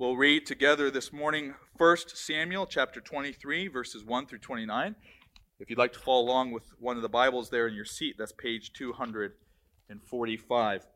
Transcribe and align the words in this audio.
We'll 0.00 0.16
read 0.16 0.46
together 0.46 0.92
this 0.92 1.12
morning 1.12 1.56
1 1.76 1.96
Samuel 2.14 2.66
chapter 2.66 3.00
23, 3.00 3.66
verses 3.66 4.04
1 4.04 4.26
through 4.26 4.38
29. 4.38 4.94
If 5.58 5.68
you'd 5.68 5.78
like 5.80 5.92
to 5.94 5.98
follow 5.98 6.22
along 6.22 6.52
with 6.52 6.70
one 6.78 6.94
of 6.94 7.02
the 7.02 7.08
Bibles 7.08 7.50
there 7.50 7.66
in 7.66 7.74
your 7.74 7.84
seat, 7.84 8.14
that's 8.16 8.30
page 8.30 8.72
245. 8.74 10.86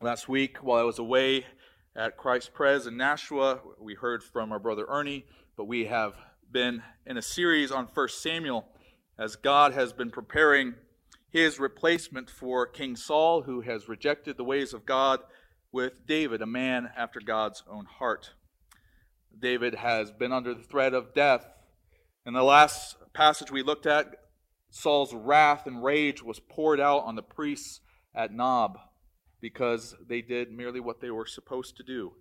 Last 0.00 0.28
week, 0.28 0.56
while 0.64 0.80
I 0.80 0.82
was 0.82 0.98
away 0.98 1.46
at 1.94 2.16
Christ 2.16 2.52
Pres 2.52 2.88
in 2.88 2.96
Nashua, 2.96 3.60
we 3.78 3.94
heard 3.94 4.24
from 4.24 4.50
our 4.50 4.58
brother 4.58 4.84
Ernie, 4.88 5.24
but 5.56 5.66
we 5.66 5.84
have 5.84 6.14
been 6.50 6.82
in 7.06 7.16
a 7.16 7.22
series 7.22 7.70
on 7.70 7.84
1 7.84 8.08
Samuel 8.08 8.66
as 9.16 9.36
God 9.36 9.74
has 9.74 9.92
been 9.92 10.10
preparing 10.10 10.74
his 11.30 11.60
replacement 11.60 12.28
for 12.28 12.66
King 12.66 12.96
Saul, 12.96 13.42
who 13.42 13.60
has 13.60 13.88
rejected 13.88 14.36
the 14.36 14.42
ways 14.42 14.74
of 14.74 14.84
God 14.84 15.20
with 15.72 16.06
David, 16.06 16.42
a 16.42 16.46
man 16.46 16.90
after 16.96 17.18
God's 17.18 17.62
own 17.68 17.86
heart. 17.86 18.34
David 19.36 19.74
has 19.76 20.12
been 20.12 20.32
under 20.32 20.54
the 20.54 20.62
threat 20.62 20.92
of 20.92 21.14
death. 21.14 21.46
In 22.26 22.34
the 22.34 22.42
last 22.42 22.96
passage 23.14 23.50
we 23.50 23.62
looked 23.62 23.86
at, 23.86 24.14
Saul's 24.70 25.14
wrath 25.14 25.66
and 25.66 25.82
rage 25.82 26.22
was 26.22 26.38
poured 26.38 26.80
out 26.80 27.04
on 27.04 27.16
the 27.16 27.22
priests 27.22 27.80
at 28.14 28.32
Nob 28.32 28.78
because 29.40 29.96
they 30.06 30.22
did 30.22 30.52
merely 30.52 30.80
what 30.80 31.00
they 31.00 31.10
were 31.10 31.26
supposed 31.26 31.76
to 31.76 31.82
do. 31.82 32.12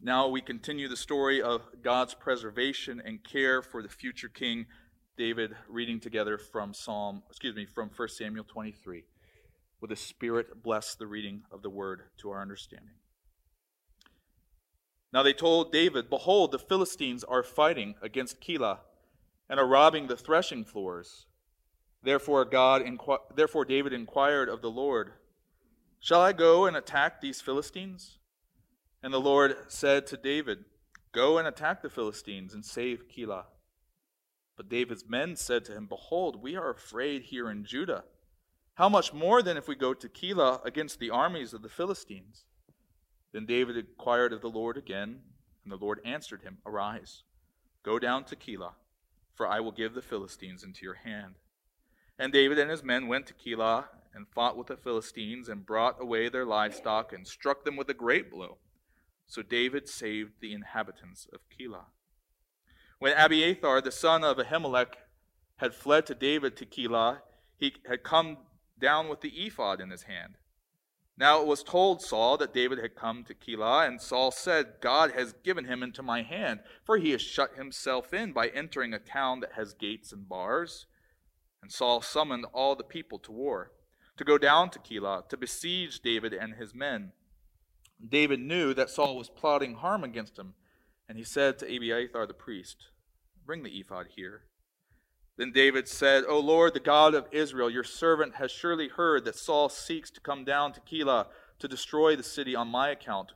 Now 0.00 0.28
we 0.28 0.40
continue 0.40 0.88
the 0.88 0.96
story 0.96 1.40
of 1.40 1.62
God's 1.82 2.14
preservation 2.14 3.00
and 3.04 3.22
care 3.22 3.62
for 3.62 3.82
the 3.82 3.88
future 3.88 4.28
king 4.28 4.66
David 5.16 5.54
reading 5.68 6.00
together 6.00 6.38
from 6.38 6.74
Psalm, 6.74 7.22
excuse 7.28 7.54
me, 7.54 7.66
from 7.66 7.90
1 7.94 8.08
Samuel 8.08 8.44
23. 8.44 9.04
Will 9.82 9.88
the 9.88 9.96
Spirit 9.96 10.62
bless 10.62 10.94
the 10.94 11.08
reading 11.08 11.42
of 11.50 11.62
the 11.62 11.68
word 11.68 12.02
to 12.18 12.30
our 12.30 12.40
understanding? 12.40 12.94
Now 15.12 15.24
they 15.24 15.32
told 15.32 15.72
David, 15.72 16.08
Behold, 16.08 16.52
the 16.52 16.58
Philistines 16.60 17.24
are 17.24 17.42
fighting 17.42 17.96
against 18.00 18.40
Keilah 18.40 18.78
and 19.50 19.58
are 19.58 19.66
robbing 19.66 20.06
the 20.06 20.16
threshing 20.16 20.64
floors. 20.64 21.26
Therefore, 22.00 22.44
God, 22.44 22.84
therefore 23.34 23.64
David 23.64 23.92
inquired 23.92 24.48
of 24.48 24.62
the 24.62 24.70
Lord, 24.70 25.14
Shall 25.98 26.20
I 26.20 26.32
go 26.32 26.64
and 26.64 26.76
attack 26.76 27.20
these 27.20 27.40
Philistines? 27.40 28.18
And 29.02 29.12
the 29.12 29.20
Lord 29.20 29.56
said 29.66 30.06
to 30.06 30.16
David, 30.16 30.64
Go 31.10 31.38
and 31.38 31.48
attack 31.48 31.82
the 31.82 31.90
Philistines 31.90 32.54
and 32.54 32.64
save 32.64 33.08
Keilah. 33.08 33.46
But 34.56 34.68
David's 34.68 35.08
men 35.08 35.34
said 35.34 35.64
to 35.64 35.72
him, 35.72 35.86
Behold, 35.86 36.40
we 36.40 36.54
are 36.54 36.70
afraid 36.70 37.22
here 37.22 37.50
in 37.50 37.64
Judah 37.64 38.04
how 38.74 38.88
much 38.88 39.12
more 39.12 39.42
then 39.42 39.56
if 39.56 39.68
we 39.68 39.74
go 39.74 39.92
to 39.92 40.08
Keilah 40.08 40.64
against 40.64 40.98
the 40.98 41.10
armies 41.10 41.52
of 41.52 41.62
the 41.62 41.68
Philistines? 41.68 42.44
Then 43.32 43.46
David 43.46 43.76
inquired 43.76 44.32
of 44.32 44.40
the 44.40 44.48
Lord 44.48 44.76
again, 44.76 45.20
and 45.62 45.72
the 45.72 45.76
Lord 45.76 46.00
answered 46.04 46.42
him, 46.42 46.58
Arise, 46.64 47.22
go 47.82 47.98
down 47.98 48.24
to 48.24 48.36
Keilah, 48.36 48.72
for 49.34 49.46
I 49.46 49.60
will 49.60 49.72
give 49.72 49.94
the 49.94 50.02
Philistines 50.02 50.62
into 50.62 50.84
your 50.84 50.94
hand. 50.94 51.34
And 52.18 52.32
David 52.32 52.58
and 52.58 52.70
his 52.70 52.82
men 52.82 53.08
went 53.08 53.26
to 53.26 53.34
Keilah 53.34 53.86
and 54.14 54.28
fought 54.28 54.56
with 54.56 54.66
the 54.66 54.76
Philistines 54.76 55.48
and 55.48 55.66
brought 55.66 56.00
away 56.00 56.28
their 56.28 56.44
livestock 56.44 57.12
and 57.12 57.26
struck 57.26 57.64
them 57.64 57.76
with 57.76 57.88
a 57.88 57.94
great 57.94 58.30
blow. 58.30 58.58
So 59.26 59.42
David 59.42 59.88
saved 59.88 60.32
the 60.40 60.52
inhabitants 60.52 61.26
of 61.32 61.40
Keilah. 61.48 61.86
When 62.98 63.16
Abiathar, 63.16 63.80
the 63.80 63.90
son 63.90 64.22
of 64.24 64.36
Ahimelech, 64.36 64.94
had 65.56 65.74
fled 65.74 66.06
to 66.06 66.14
David 66.14 66.56
to 66.56 66.66
Keilah, 66.66 67.18
he 67.56 67.74
had 67.88 68.02
come 68.02 68.38
down 68.82 69.08
with 69.08 69.22
the 69.22 69.30
ephod 69.30 69.80
in 69.80 69.88
his 69.90 70.02
hand. 70.02 70.34
Now 71.16 71.40
it 71.40 71.46
was 71.46 71.62
told 71.62 72.02
Saul 72.02 72.36
that 72.38 72.52
David 72.52 72.78
had 72.78 72.96
come 72.96 73.24
to 73.24 73.34
Keilah, 73.34 73.86
and 73.86 74.00
Saul 74.00 74.30
said, 74.30 74.74
God 74.80 75.12
has 75.12 75.34
given 75.44 75.66
him 75.66 75.82
into 75.82 76.02
my 76.02 76.22
hand, 76.22 76.60
for 76.84 76.98
he 76.98 77.10
has 77.10 77.22
shut 77.22 77.56
himself 77.56 78.12
in 78.12 78.32
by 78.32 78.48
entering 78.48 78.92
a 78.92 78.98
town 78.98 79.40
that 79.40 79.52
has 79.52 79.72
gates 79.72 80.12
and 80.12 80.28
bars. 80.28 80.86
And 81.62 81.70
Saul 81.70 82.02
summoned 82.02 82.46
all 82.52 82.74
the 82.74 82.82
people 82.82 83.18
to 83.20 83.32
war, 83.32 83.72
to 84.16 84.24
go 84.24 84.36
down 84.36 84.70
to 84.70 84.78
Keilah, 84.78 85.28
to 85.28 85.36
besiege 85.36 86.00
David 86.00 86.32
and 86.32 86.54
his 86.54 86.74
men. 86.74 87.12
David 88.06 88.40
knew 88.40 88.74
that 88.74 88.90
Saul 88.90 89.16
was 89.16 89.30
plotting 89.30 89.76
harm 89.76 90.02
against 90.02 90.38
him, 90.38 90.54
and 91.08 91.16
he 91.16 91.24
said 91.24 91.58
to 91.58 91.66
Abiathar 91.66 92.26
the 92.26 92.34
priest, 92.34 92.88
Bring 93.46 93.62
the 93.62 93.78
ephod 93.78 94.06
here. 94.16 94.44
Then 95.36 95.52
David 95.52 95.88
said, 95.88 96.24
O 96.28 96.38
Lord, 96.38 96.74
the 96.74 96.80
God 96.80 97.14
of 97.14 97.26
Israel, 97.32 97.70
your 97.70 97.84
servant 97.84 98.34
has 98.34 98.50
surely 98.50 98.88
heard 98.88 99.24
that 99.24 99.36
Saul 99.36 99.68
seeks 99.68 100.10
to 100.10 100.20
come 100.20 100.44
down 100.44 100.72
to 100.72 100.80
Keilah 100.80 101.26
to 101.58 101.68
destroy 101.68 102.16
the 102.16 102.22
city 102.22 102.54
on 102.54 102.68
my 102.68 102.90
account. 102.90 103.32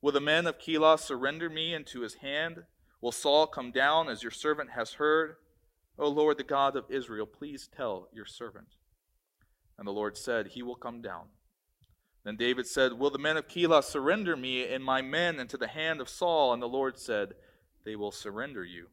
Will 0.00 0.12
the 0.12 0.20
men 0.20 0.46
of 0.46 0.58
Keilah 0.58 0.98
surrender 0.98 1.48
me 1.50 1.74
into 1.74 2.00
his 2.00 2.14
hand? 2.14 2.64
Will 3.00 3.12
Saul 3.12 3.46
come 3.46 3.72
down 3.72 4.08
as 4.08 4.22
your 4.22 4.30
servant 4.30 4.70
has 4.70 4.94
heard? 4.94 5.36
O 5.98 6.08
Lord, 6.08 6.38
the 6.38 6.44
God 6.44 6.76
of 6.76 6.84
Israel, 6.88 7.26
please 7.26 7.68
tell 7.74 8.08
your 8.12 8.24
servant. 8.24 8.76
And 9.78 9.86
the 9.86 9.92
Lord 9.92 10.16
said, 10.16 10.48
He 10.48 10.62
will 10.62 10.76
come 10.76 11.02
down. 11.02 11.26
Then 12.24 12.36
David 12.36 12.66
said, 12.66 12.92
Will 12.92 13.10
the 13.10 13.18
men 13.18 13.36
of 13.36 13.48
Keilah 13.48 13.82
surrender 13.82 14.36
me 14.36 14.66
and 14.66 14.84
my 14.84 15.02
men 15.02 15.40
into 15.40 15.56
the 15.56 15.66
hand 15.66 16.00
of 16.00 16.08
Saul? 16.08 16.52
And 16.52 16.62
the 16.62 16.68
Lord 16.68 16.98
said, 16.98 17.34
They 17.84 17.96
will 17.96 18.12
surrender 18.12 18.64
you. 18.64 18.88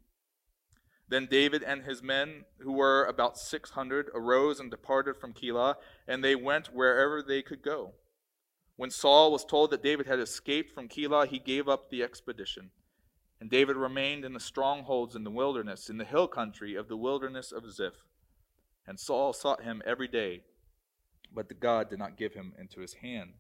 Then 1.10 1.26
David 1.26 1.64
and 1.64 1.84
his 1.84 2.04
men, 2.04 2.46
who 2.60 2.72
were 2.72 3.06
about 3.06 3.38
600, 3.38 4.10
arose 4.14 4.60
and 4.60 4.70
departed 4.70 5.18
from 5.18 5.34
Keilah, 5.34 5.76
and 6.08 6.24
they 6.24 6.36
went 6.36 6.68
wherever 6.68 7.24
they 7.24 7.42
could 7.42 7.64
go. 7.64 7.94
When 8.76 8.92
Saul 8.92 9.32
was 9.32 9.44
told 9.44 9.72
that 9.72 9.84
David 9.84 10.06
had 10.06 10.20
escaped 10.20 10.72
from 10.72 10.88
Keilah, 10.88 11.28
he 11.28 11.40
gave 11.40 11.68
up 11.68 11.90
the 11.90 12.04
expedition. 12.04 12.70
And 13.42 13.50
David 13.50 13.76
remained 13.76 14.24
in 14.24 14.34
the 14.34 14.40
strongholds 14.40 15.16
in 15.16 15.24
the 15.24 15.32
wilderness, 15.32 15.90
in 15.90 15.98
the 15.98 16.06
hill 16.06 16.28
country 16.28 16.76
of 16.76 16.88
the 16.88 16.98
wilderness 16.98 17.52
of 17.52 17.72
Ziph. 17.72 18.06
And 18.86 19.00
Saul 19.00 19.34
sought 19.34 19.64
him 19.64 19.82
every 19.86 20.08
day, 20.08 20.44
but 21.34 21.50
the 21.50 21.56
God 21.56 21.90
did 21.90 22.00
not 22.00 22.18
give 22.18 22.34
him 22.34 22.54
into 22.60 22.82
his 22.82 22.96
hand. 22.96 23.34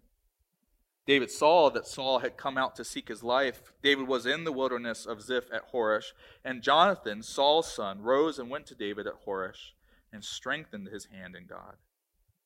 David 1.10 1.32
saw 1.32 1.72
that 1.72 1.88
Saul 1.88 2.20
had 2.20 2.38
come 2.38 2.56
out 2.56 2.76
to 2.76 2.86
seek 2.86 3.08
his 3.08 3.24
life. 3.24 3.74
David 3.82 4.08
was 4.08 4.28
in 4.28 4.44
the 4.44 4.52
wilderness 4.52 5.08
of 5.08 5.24
Ziph 5.24 5.52
at 5.52 5.72
Horesh, 5.72 6.12
and 6.46 6.62
Jonathan, 6.62 7.24
Saul's 7.24 7.74
son, 7.74 8.04
rose 8.04 8.38
and 8.38 8.48
went 8.48 8.68
to 8.68 8.76
David 8.76 9.08
at 9.08 9.26
Horesh 9.26 9.72
and 10.14 10.24
strengthened 10.24 10.90
his 10.90 11.06
hand 11.06 11.36
in 11.36 11.48
God. 11.48 11.78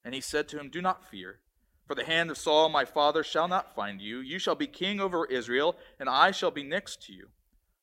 And 0.06 0.16
he 0.16 0.22
said 0.22 0.48
to 0.48 0.60
him, 0.62 0.70
Do 0.70 0.82
not 0.82 1.04
fear, 1.04 1.42
for 1.86 1.94
the 1.94 2.06
hand 2.06 2.32
of 2.32 2.38
Saul 2.38 2.70
my 2.70 2.86
father 2.86 3.22
shall 3.22 3.50
not 3.50 3.76
find 3.76 4.00
you. 4.00 4.20
You 4.20 4.40
shall 4.40 4.56
be 4.56 4.68
king 4.68 5.02
over 5.02 5.26
Israel, 5.26 5.76
and 6.00 6.08
I 6.08 6.32
shall 6.32 6.50
be 6.50 6.64
next 6.64 7.06
to 7.08 7.14
you. 7.14 7.32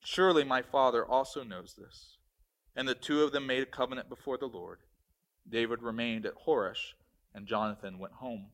Surely 0.02 0.44
my 0.44 0.62
father 0.62 1.04
also 1.04 1.44
knows 1.44 1.74
this. 1.76 2.16
And 2.74 2.88
the 2.88 2.94
two 2.94 3.22
of 3.22 3.32
them 3.32 3.47
made 3.47 3.62
a 3.62 3.66
covenant 3.66 4.08
before 4.08 4.38
the 4.38 4.47
Lord. 4.47 4.78
David 5.47 5.82
remained 5.82 6.24
at 6.24 6.47
Horesh, 6.47 6.94
and 7.34 7.47
Jonathan 7.47 7.98
went 7.98 8.14
home. 8.14 8.47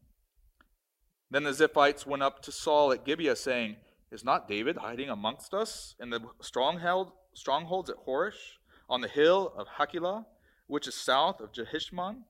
Then 1.31 1.43
the 1.43 1.51
Ziphites 1.51 2.07
went 2.07 2.23
up 2.23 2.41
to 2.43 2.53
Saul 2.53 2.93
at 2.93 3.05
Gibeah, 3.05 3.37
saying, 3.37 3.77
Is 4.11 4.25
not 4.25 4.49
David 4.49 4.77
hiding 4.77 5.11
amongst 5.11 5.53
us 5.53 5.95
in 5.99 6.11
the 6.11 6.21
stronghold, 6.41 7.13
strongholds 7.35 7.91
at 7.91 8.07
Horesh, 8.07 8.59
on 8.89 9.01
the 9.01 9.09
hill 9.09 9.53
of 9.57 9.67
Hakilah, 9.67 10.27
which 10.69 10.87
is 10.87 10.95
south 10.95 11.41
of 11.41 11.53
Jeshimon? 11.53 12.23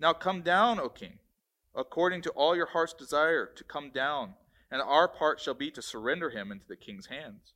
Now 0.00 0.14
come 0.14 0.42
down, 0.42 0.80
O 0.80 0.88
king, 0.88 1.18
according 1.74 2.22
to 2.22 2.30
all 2.30 2.56
your 2.56 2.66
heart's 2.66 2.94
desire, 2.94 3.46
to 3.46 3.64
come 3.64 3.90
down, 3.90 4.34
and 4.70 4.80
our 4.80 5.06
part 5.06 5.38
shall 5.38 5.54
be 5.54 5.70
to 5.70 5.82
surrender 5.82 6.30
him 6.30 6.50
into 6.50 6.66
the 6.66 6.76
king's 6.76 7.06
hands. 7.06 7.52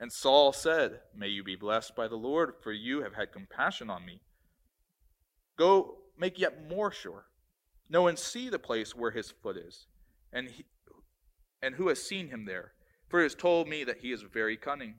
And 0.00 0.12
Saul 0.12 0.52
said, 0.52 1.00
May 1.14 1.28
you 1.28 1.44
be 1.44 1.56
blessed 1.56 1.94
by 1.94 2.08
the 2.08 2.16
Lord, 2.16 2.54
for 2.60 2.72
you 2.72 3.02
have 3.02 3.14
had 3.14 3.32
compassion 3.32 3.90
on 3.90 4.04
me. 4.04 4.20
Go 5.56 5.98
make 6.16 6.38
yet 6.38 6.68
more 6.68 6.92
sure 6.92 7.27
no 7.88 8.02
one 8.02 8.16
see 8.16 8.48
the 8.48 8.58
place 8.58 8.94
where 8.94 9.10
his 9.10 9.30
foot 9.30 9.56
is, 9.56 9.86
and, 10.32 10.48
he, 10.48 10.64
and 11.62 11.76
who 11.76 11.88
has 11.88 12.02
seen 12.02 12.28
him 12.28 12.44
there? 12.44 12.72
For 13.08 13.22
it 13.22 13.26
is 13.26 13.34
told 13.34 13.68
me 13.68 13.84
that 13.84 13.98
he 13.98 14.12
is 14.12 14.22
very 14.22 14.56
cunning. 14.56 14.96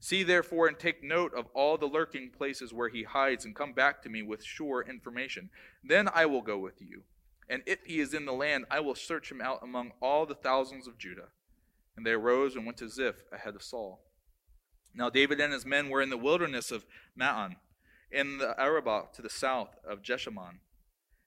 See 0.00 0.22
therefore 0.22 0.66
and 0.66 0.78
take 0.78 1.04
note 1.04 1.32
of 1.34 1.46
all 1.54 1.76
the 1.76 1.86
lurking 1.86 2.30
places 2.30 2.72
where 2.72 2.88
he 2.88 3.04
hides, 3.04 3.44
and 3.44 3.54
come 3.54 3.72
back 3.72 4.02
to 4.02 4.08
me 4.08 4.22
with 4.22 4.42
sure 4.42 4.84
information. 4.88 5.50
Then 5.84 6.08
I 6.12 6.26
will 6.26 6.42
go 6.42 6.58
with 6.58 6.80
you. 6.80 7.02
And 7.48 7.62
if 7.66 7.84
he 7.84 8.00
is 8.00 8.14
in 8.14 8.24
the 8.24 8.32
land, 8.32 8.64
I 8.70 8.80
will 8.80 8.94
search 8.94 9.30
him 9.30 9.40
out 9.40 9.60
among 9.62 9.92
all 10.00 10.26
the 10.26 10.34
thousands 10.34 10.86
of 10.88 10.98
Judah. 10.98 11.28
And 11.96 12.06
they 12.06 12.12
arose 12.12 12.56
and 12.56 12.64
went 12.64 12.78
to 12.78 12.88
Ziph 12.88 13.24
ahead 13.30 13.54
of 13.54 13.62
Saul. 13.62 14.00
Now 14.94 15.10
David 15.10 15.40
and 15.40 15.52
his 15.52 15.66
men 15.66 15.88
were 15.88 16.02
in 16.02 16.10
the 16.10 16.16
wilderness 16.16 16.70
of 16.70 16.86
Maon, 17.14 17.56
in 18.10 18.38
the 18.38 18.58
Arabah 18.58 19.12
to 19.14 19.22
the 19.22 19.30
south 19.30 19.76
of 19.88 20.02
Jeshimon. 20.02 20.58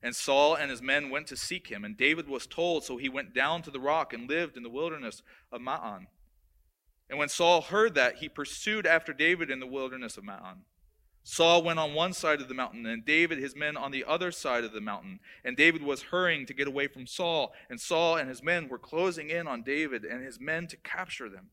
And 0.06 0.16
Saul 0.16 0.54
and 0.54 0.70
his 0.70 0.84
men 0.84 1.10
went 1.10 1.26
to 1.28 1.36
seek 1.36 1.66
him, 1.66 1.84
and 1.84 1.98
David 1.98 2.30
was 2.30 2.46
told, 2.46 2.84
so 2.84 2.96
he 2.96 3.10
went 3.10 3.34
down 3.34 3.64
to 3.64 3.72
the 3.72 3.80
rock 3.80 4.14
and 4.14 4.30
lived 4.30 4.56
in 4.56 4.62
the 4.62 4.70
wilderness 4.70 5.24
of 5.52 5.62
Maon. 5.62 6.06
And 7.10 7.18
when 7.18 7.28
Saul 7.28 7.62
heard 7.62 7.96
that, 7.96 8.18
he 8.18 8.30
pursued 8.30 8.86
after 8.86 9.14
David 9.14 9.50
in 9.50 9.60
the 9.60 9.66
wilderness 9.66 10.16
of 10.16 10.24
Maon. 10.24 10.62
Saul 11.24 11.64
went 11.64 11.80
on 11.80 11.96
one 11.96 12.14
side 12.14 12.40
of 12.40 12.48
the 12.48 12.54
mountain, 12.54 12.86
and 12.86 13.04
David 13.04 13.40
his 13.40 13.56
men 13.56 13.76
on 13.76 13.90
the 13.90 14.06
other 14.06 14.32
side 14.32 14.64
of 14.64 14.74
the 14.74 14.80
mountain. 14.80 15.22
And 15.44 15.58
David 15.58 15.82
was 15.82 16.04
hurrying 16.04 16.46
to 16.46 16.54
get 16.54 16.68
away 16.68 16.86
from 16.86 17.08
Saul, 17.08 17.52
and 17.68 17.82
Saul 17.82 18.16
and 18.18 18.30
his 18.30 18.44
men 18.44 18.70
were 18.70 18.78
closing 18.78 19.32
in 19.32 19.48
on 19.48 19.64
David 19.64 20.06
and 20.06 20.24
his 20.24 20.40
men 20.40 20.68
to 20.68 20.78
capture 20.78 21.30
them. 21.30 21.50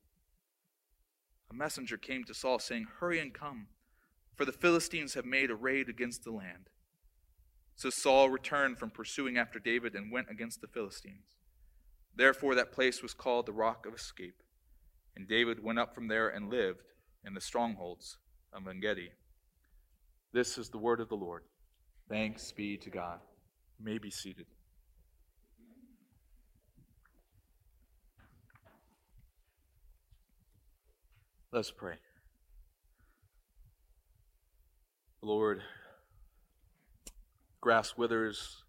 A 1.50 1.54
messenger 1.54 1.96
came 1.96 2.22
to 2.24 2.34
Saul, 2.34 2.58
saying, 2.58 2.88
Hurry 3.00 3.18
and 3.18 3.32
come, 3.32 3.68
for 4.36 4.44
the 4.44 4.52
Philistines 4.52 5.14
have 5.14 5.24
made 5.24 5.50
a 5.50 5.54
raid 5.54 5.88
against 5.88 6.24
the 6.24 6.32
land. 6.32 6.68
So 7.76 7.90
Saul 7.90 8.30
returned 8.30 8.78
from 8.78 8.90
pursuing 8.90 9.38
after 9.38 9.58
David 9.58 9.94
and 9.94 10.12
went 10.12 10.30
against 10.30 10.60
the 10.60 10.68
Philistines. 10.68 11.36
Therefore, 12.14 12.54
that 12.54 12.72
place 12.72 13.02
was 13.02 13.14
called 13.14 13.46
the 13.46 13.52
Rock 13.52 13.86
of 13.86 13.94
Escape. 13.94 14.42
And 15.16 15.28
David 15.28 15.62
went 15.62 15.78
up 15.78 15.94
from 15.94 16.08
there 16.08 16.28
and 16.28 16.50
lived 16.50 16.92
in 17.24 17.34
the 17.34 17.40
strongholds 17.40 18.18
of 18.52 18.66
Engedi. 18.66 19.10
This 20.32 20.58
is 20.58 20.70
the 20.70 20.78
word 20.78 21.00
of 21.00 21.08
the 21.08 21.14
Lord. 21.16 21.42
Thanks 22.08 22.52
be 22.52 22.76
to 22.78 22.90
God. 22.90 23.20
You 23.78 23.84
may 23.84 23.98
be 23.98 24.10
seated. 24.10 24.46
Let's 31.52 31.70
pray. 31.70 31.96
Lord, 35.20 35.60
grass 37.62 37.96
withers 37.96 38.64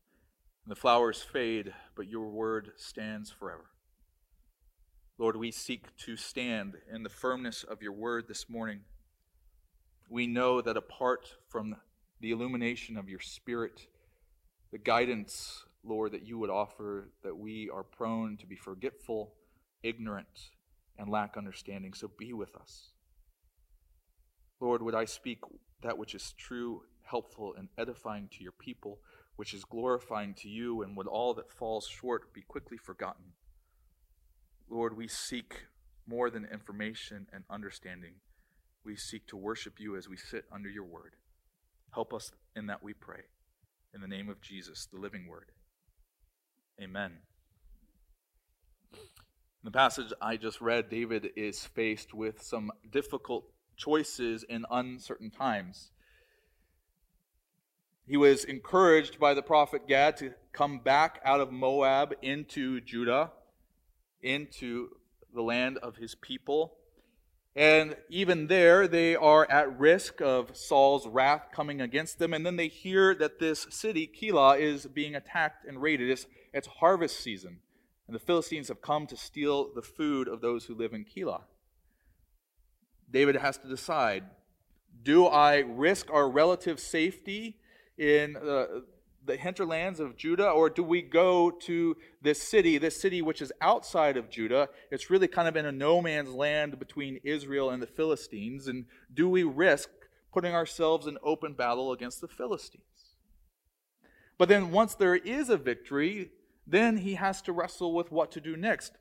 and 0.64 0.72
the 0.72 0.80
flowers 0.80 1.22
fade, 1.22 1.74
but 1.98 2.08
your 2.08 2.30
word 2.30 2.72
stands 2.78 3.30
forever. 3.30 3.66
Lord, 5.18 5.36
we 5.36 5.52
seek 5.52 5.94
to 5.98 6.16
stand 6.16 6.78
in 6.90 7.04
the 7.04 7.10
firmness 7.10 7.64
of 7.64 7.82
your 7.82 7.92
word 7.92 8.30
this 8.30 8.50
morning 8.50 8.82
we 10.14 10.28
know 10.28 10.62
that 10.62 10.78
apart 10.78 11.36
from 11.50 11.76
the 12.22 12.30
illumination 12.30 12.98
of 12.98 13.10
your 13.10 13.20
Spirit, 13.20 13.88
the 14.72 14.78
guidance, 14.78 15.64
Lord, 15.84 16.12
that 16.12 16.28
you 16.28 16.38
would 16.38 16.52
offer, 16.52 17.10
that 17.24 17.36
we 17.36 17.70
are 17.74 17.82
prone 17.82 18.38
to 18.38 18.46
be 18.46 18.56
forgetful, 18.56 19.34
ignorant, 19.82 20.52
and 21.00 21.10
lack 21.10 21.36
understanding. 21.36 21.94
So 21.94 22.12
be 22.16 22.32
with 22.32 22.56
us. 22.56 22.92
Lord, 24.60 24.84
would 24.84 24.94
I 24.94 25.06
speak 25.06 25.40
that 25.82 25.98
which 25.98 26.14
is 26.14 26.34
true, 26.38 26.84
helpful, 27.14 27.54
and 27.56 27.68
edifying 27.78 28.28
to 28.28 28.42
your 28.42 28.52
people, 28.52 28.98
which 29.36 29.54
is 29.54 29.64
glorifying 29.66 30.34
to 30.34 30.50
you, 30.50 30.82
and 30.82 30.98
would 30.98 31.06
all 31.06 31.36
that 31.36 31.52
falls 31.52 31.88
short 31.88 32.34
be 32.34 32.42
quickly 32.42 32.76
forgotten? 32.76 33.34
Lord, 34.68 34.98
we 34.98 35.08
seek 35.08 35.68
more 36.08 36.32
than 36.32 36.48
information 36.52 37.28
and 37.32 37.44
understanding. 37.52 38.16
We 38.84 38.96
seek 38.96 39.28
to 39.28 39.38
worship 39.38 39.76
you 39.80 39.96
as 39.96 40.10
we 40.10 40.18
sit 40.18 40.46
under 40.52 40.70
your 40.70 40.86
word. 40.86 41.14
Help 41.94 42.16
us 42.16 42.32
in 42.56 42.66
that, 42.66 42.82
we 42.82 42.94
pray. 42.94 43.22
In 43.94 44.02
the 44.02 44.08
name 44.08 44.28
of 44.28 44.42
Jesus, 44.42 44.88
the 44.92 45.00
living 45.00 45.28
word. 45.28 45.52
Amen. 46.82 47.12
In 48.92 49.66
the 49.66 49.72
passage 49.72 50.12
I 50.20 50.38
just 50.38 50.62
read, 50.62 50.90
David 50.90 51.30
is 51.36 51.64
faced 51.64 52.16
with 52.16 52.42
some 52.42 52.72
difficult 52.92 53.46
choices 53.78 54.44
in 54.50 54.66
uncertain 54.72 55.30
times. 55.30 55.92
He 58.06 58.18
was 58.18 58.44
encouraged 58.44 59.20
by 59.20 59.34
the 59.34 59.42
prophet 59.42 59.88
Gad 59.88 60.18
to 60.18 60.34
come 60.52 60.80
back 60.80 61.22
out 61.24 61.40
of 61.40 61.52
Moab 61.52 62.14
into 62.22 62.82
Judah, 62.82 63.32
into 64.22 64.90
the 65.34 65.42
land 65.42 65.78
of 65.78 65.96
his 65.96 66.16
people. 66.16 66.76
And 67.56 67.96
even 68.10 68.48
there, 68.48 68.88
they 68.88 69.16
are 69.16 69.50
at 69.50 69.80
risk 69.80 70.22
of 70.22 70.58
Saul's 70.58 71.08
wrath 71.08 71.48
coming 71.54 71.80
against 71.80 72.20
them. 72.20 72.34
And 72.34 72.46
then 72.46 72.58
they 72.58 72.68
hear 72.68 73.16
that 73.16 73.40
this 73.40 73.68
city, 73.70 74.08
Keilah, 74.08 74.60
is 74.60 74.86
being 74.88 75.16
attacked 75.16 75.66
and 75.66 75.82
raided. 75.82 76.10
It's, 76.10 76.26
it's 76.54 76.68
harvest 76.68 77.20
season. 77.22 77.60
And 78.08 78.16
the 78.16 78.20
Philistines 78.20 78.68
have 78.68 78.82
come 78.82 79.08
to 79.08 79.16
steal 79.16 79.74
the 79.74 79.82
food 79.82 80.28
of 80.28 80.42
those 80.42 80.66
who 80.66 80.76
live 80.76 80.94
in 80.94 81.06
Keilah. 81.06 81.44
David 83.10 83.36
has 83.38 83.58
to 83.60 83.68
decide 83.68 84.24
do 85.04 85.26
I 85.26 85.58
risk 85.58 86.10
our 86.12 86.30
relative 86.30 86.80
safety 86.80 87.58
in 87.98 88.36
uh, 88.38 88.66
the 89.26 89.38
hinterlands 89.38 90.00
of 90.00 90.18
Judah, 90.18 90.50
or 90.50 90.70
do 90.70 90.84
we 90.84 91.02
go 91.02 91.52
to 91.52 91.96
this 92.22 92.42
city, 92.42 92.78
this 92.78 93.00
city 93.00 93.22
which 93.22 93.42
is 93.42 93.52
outside 93.62 94.18
of 94.18 94.30
Judah? 94.30 94.70
It's 94.92 95.10
really 95.10 95.28
kind 95.28 95.48
of 95.48 95.56
in 95.56 95.66
a 95.66 95.72
no 95.72 96.02
man's 96.02 96.34
land 96.34 96.80
between 96.80 97.20
Israel 97.24 97.70
and 97.70 97.82
the 97.82 97.88
Philistines. 97.88 98.68
And 98.68 98.86
do 99.14 99.30
we 99.30 99.44
risk 99.44 99.90
putting 100.34 100.54
ourselves 100.54 101.08
in 101.08 101.18
open 101.24 101.54
battle 101.54 101.92
against 101.92 102.22
the 102.22 102.28
Philistines? 102.28 102.84
But 104.38 104.50
then, 104.50 104.72
once 104.72 104.96
there 104.96 105.16
is 105.16 105.50
a 105.50 105.58
victory, 105.58 106.32
then 106.66 106.98
he 106.98 107.16
has 107.16 107.42
to 107.44 107.54
wrestle 107.54 107.94
with 107.94 108.12
what 108.12 108.32
to 108.32 108.42
do 108.42 108.58
next. 108.58 108.94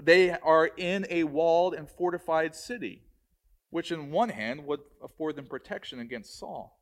They 0.00 0.30
are 0.30 0.66
in 0.76 1.06
a 1.10 1.24
walled 1.24 1.74
and 1.74 1.88
fortified 1.88 2.54
city, 2.54 3.02
which, 3.70 3.90
in 3.90 4.10
one 4.10 4.28
hand, 4.30 4.64
would 4.66 4.80
afford 5.02 5.36
them 5.36 5.46
protection 5.46 5.98
against 5.98 6.38
Saul. 6.38 6.78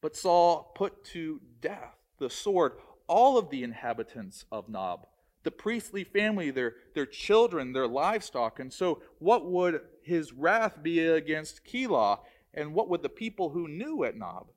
But 0.00 0.16
Saul 0.16 0.72
put 0.74 1.04
to 1.06 1.40
death 1.60 1.96
the 2.18 2.30
sword 2.30 2.72
all 3.08 3.38
of 3.38 3.50
the 3.50 3.62
inhabitants 3.62 4.44
of 4.52 4.68
Nob, 4.68 5.06
the 5.42 5.50
priestly 5.50 6.04
family, 6.04 6.50
their, 6.50 6.74
their 6.94 7.06
children, 7.06 7.72
their 7.72 7.88
livestock. 7.88 8.60
And 8.60 8.72
so, 8.72 9.02
what 9.18 9.50
would 9.50 9.80
his 10.02 10.32
wrath 10.32 10.82
be 10.82 11.00
against 11.00 11.64
Keilah? 11.64 12.18
And 12.54 12.74
what 12.74 12.88
would 12.88 13.02
the 13.02 13.08
people 13.08 13.50
who 13.50 13.68
knew 13.68 14.04
at 14.04 14.16
Nob 14.16 14.48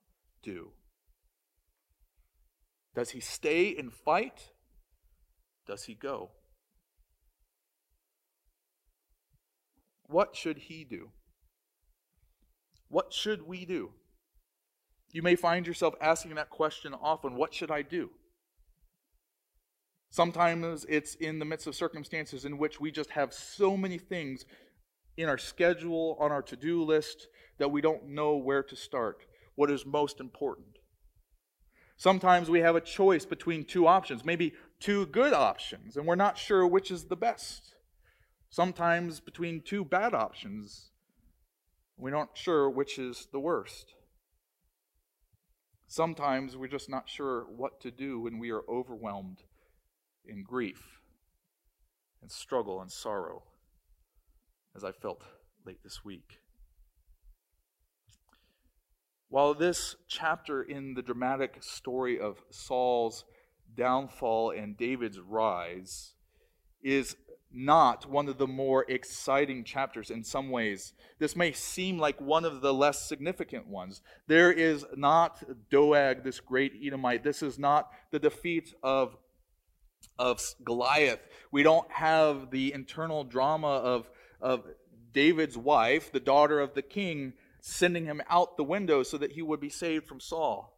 do? 0.44 0.72
Does 2.94 3.12
he 3.12 3.20
stay 3.20 3.76
and 3.76 3.94
fight? 3.94 4.52
Does 5.66 5.86
he 5.86 5.94
go? 5.94 6.32
What 10.08 10.36
should 10.36 10.58
he 10.58 10.84
do? 10.84 11.12
What 12.90 13.14
should 13.14 13.48
we 13.48 13.66
do? 13.66 13.92
You 15.14 15.22
may 15.22 15.36
find 15.36 15.68
yourself 15.68 15.96
asking 16.00 16.36
that 16.36 16.50
question 16.50 16.94
often 16.94 17.36
what 17.36 17.54
should 17.54 17.72
I 17.72 17.82
do? 17.82 18.10
Sometimes 20.10 20.86
it's 20.90 21.16
in 21.16 21.40
the 21.40 21.46
midst 21.46 21.68
of 21.68 21.76
circumstances 21.76 22.44
in 22.44 22.58
which 22.58 22.82
we 22.82 22.92
just 22.92 23.12
have 23.12 23.34
so 23.34 23.78
many 23.78 23.98
things 23.98 24.46
in 25.18 25.30
our 25.30 25.38
schedule, 25.38 26.18
on 26.20 26.32
our 26.32 26.42
to 26.42 26.56
do 26.56 26.84
list, 26.84 27.28
that 27.60 27.72
we 27.72 27.82
don't 27.82 28.10
know 28.10 28.36
where 28.36 28.64
to 28.64 28.76
start. 28.76 29.26
What 29.56 29.72
is 29.72 29.86
most 29.86 30.20
important? 30.20 30.78
Sometimes 31.98 32.50
we 32.50 32.62
have 32.62 32.76
a 32.76 32.82
choice 32.82 33.26
between 33.26 33.64
two 33.64 33.88
options, 33.88 34.26
maybe 34.26 34.54
two 34.80 35.06
good 35.06 35.34
options, 35.34 35.96
and 35.96 36.06
we're 36.06 36.16
not 36.16 36.38
sure 36.38 36.66
which 36.66 36.90
is 36.90 37.06
the 37.06 37.16
best. 37.16 37.76
Sometimes 38.50 39.20
between 39.20 39.62
two 39.62 39.86
bad 39.86 40.14
options, 40.14 40.90
we're 41.98 42.10
not 42.10 42.38
sure 42.38 42.70
which 42.70 42.98
is 42.98 43.28
the 43.32 43.40
worst. 43.40 43.94
Sometimes 45.92 46.56
we're 46.56 46.68
just 46.68 46.90
not 46.90 47.10
sure 47.10 47.42
what 47.54 47.82
to 47.82 47.92
do 47.92 48.22
when 48.22 48.40
we 48.40 48.50
are 48.50 48.62
overwhelmed 48.70 49.44
in 50.26 50.42
grief 50.42 51.02
and 52.22 52.32
struggle 52.32 52.80
and 52.80 52.90
sorrow, 52.90 53.44
as 54.74 54.86
I 54.86 54.94
felt 54.94 55.22
late 55.66 55.84
this 55.84 56.06
week. 56.06 56.40
While 59.28 59.54
this 59.54 59.98
chapter 60.08 60.64
in 60.64 60.94
the 60.94 61.02
dramatic 61.02 61.58
story 61.60 62.18
of 62.18 62.42
Saul's 62.50 63.26
downfall 63.76 64.52
and 64.52 64.78
David's 64.78 65.20
rise 65.20 66.14
is 66.82 67.18
not 67.54 68.10
one 68.10 68.28
of 68.28 68.38
the 68.38 68.48
more 68.48 68.86
exciting 68.90 69.64
chapters 69.64 70.10
in 70.10 70.24
some 70.24 70.50
ways. 70.50 70.94
This 71.20 71.36
may 71.36 71.52
seem 71.52 71.98
like 71.98 72.20
one 72.22 72.46
of 72.46 72.62
the 72.62 72.74
less 72.74 73.08
significant 73.08 73.68
ones. 73.68 74.02
There 74.28 74.52
is 74.52 74.86
not 74.96 75.44
Doeg, 75.70 76.24
this 76.24 76.40
great 76.40 76.74
Edomite. 76.82 77.24
This 77.24 77.44
is 77.44 77.60
not 77.60 77.92
the 78.12 78.20
defeat 78.20 78.74
of, 78.82 79.16
of 80.18 80.42
Goliath. 80.64 81.20
We 81.52 81.64
don't 81.64 81.90
have 81.92 82.52
the 82.52 82.74
internal 82.74 83.24
drama 83.24 83.68
of, 83.68 84.10
of 84.40 84.66
David's 85.14 85.58
wife, 85.58 86.12
the 86.12 86.20
daughter 86.20 86.60
of 86.60 86.74
the 86.74 86.82
king, 86.82 87.34
sending 87.62 88.06
him 88.06 88.22
out 88.30 88.58
the 88.58 88.64
window 88.64 89.04
so 89.04 89.18
that 89.18 89.34
he 89.34 89.42
would 89.42 89.60
be 89.60 89.70
saved 89.70 90.08
from 90.08 90.20
Saul. 90.20 90.78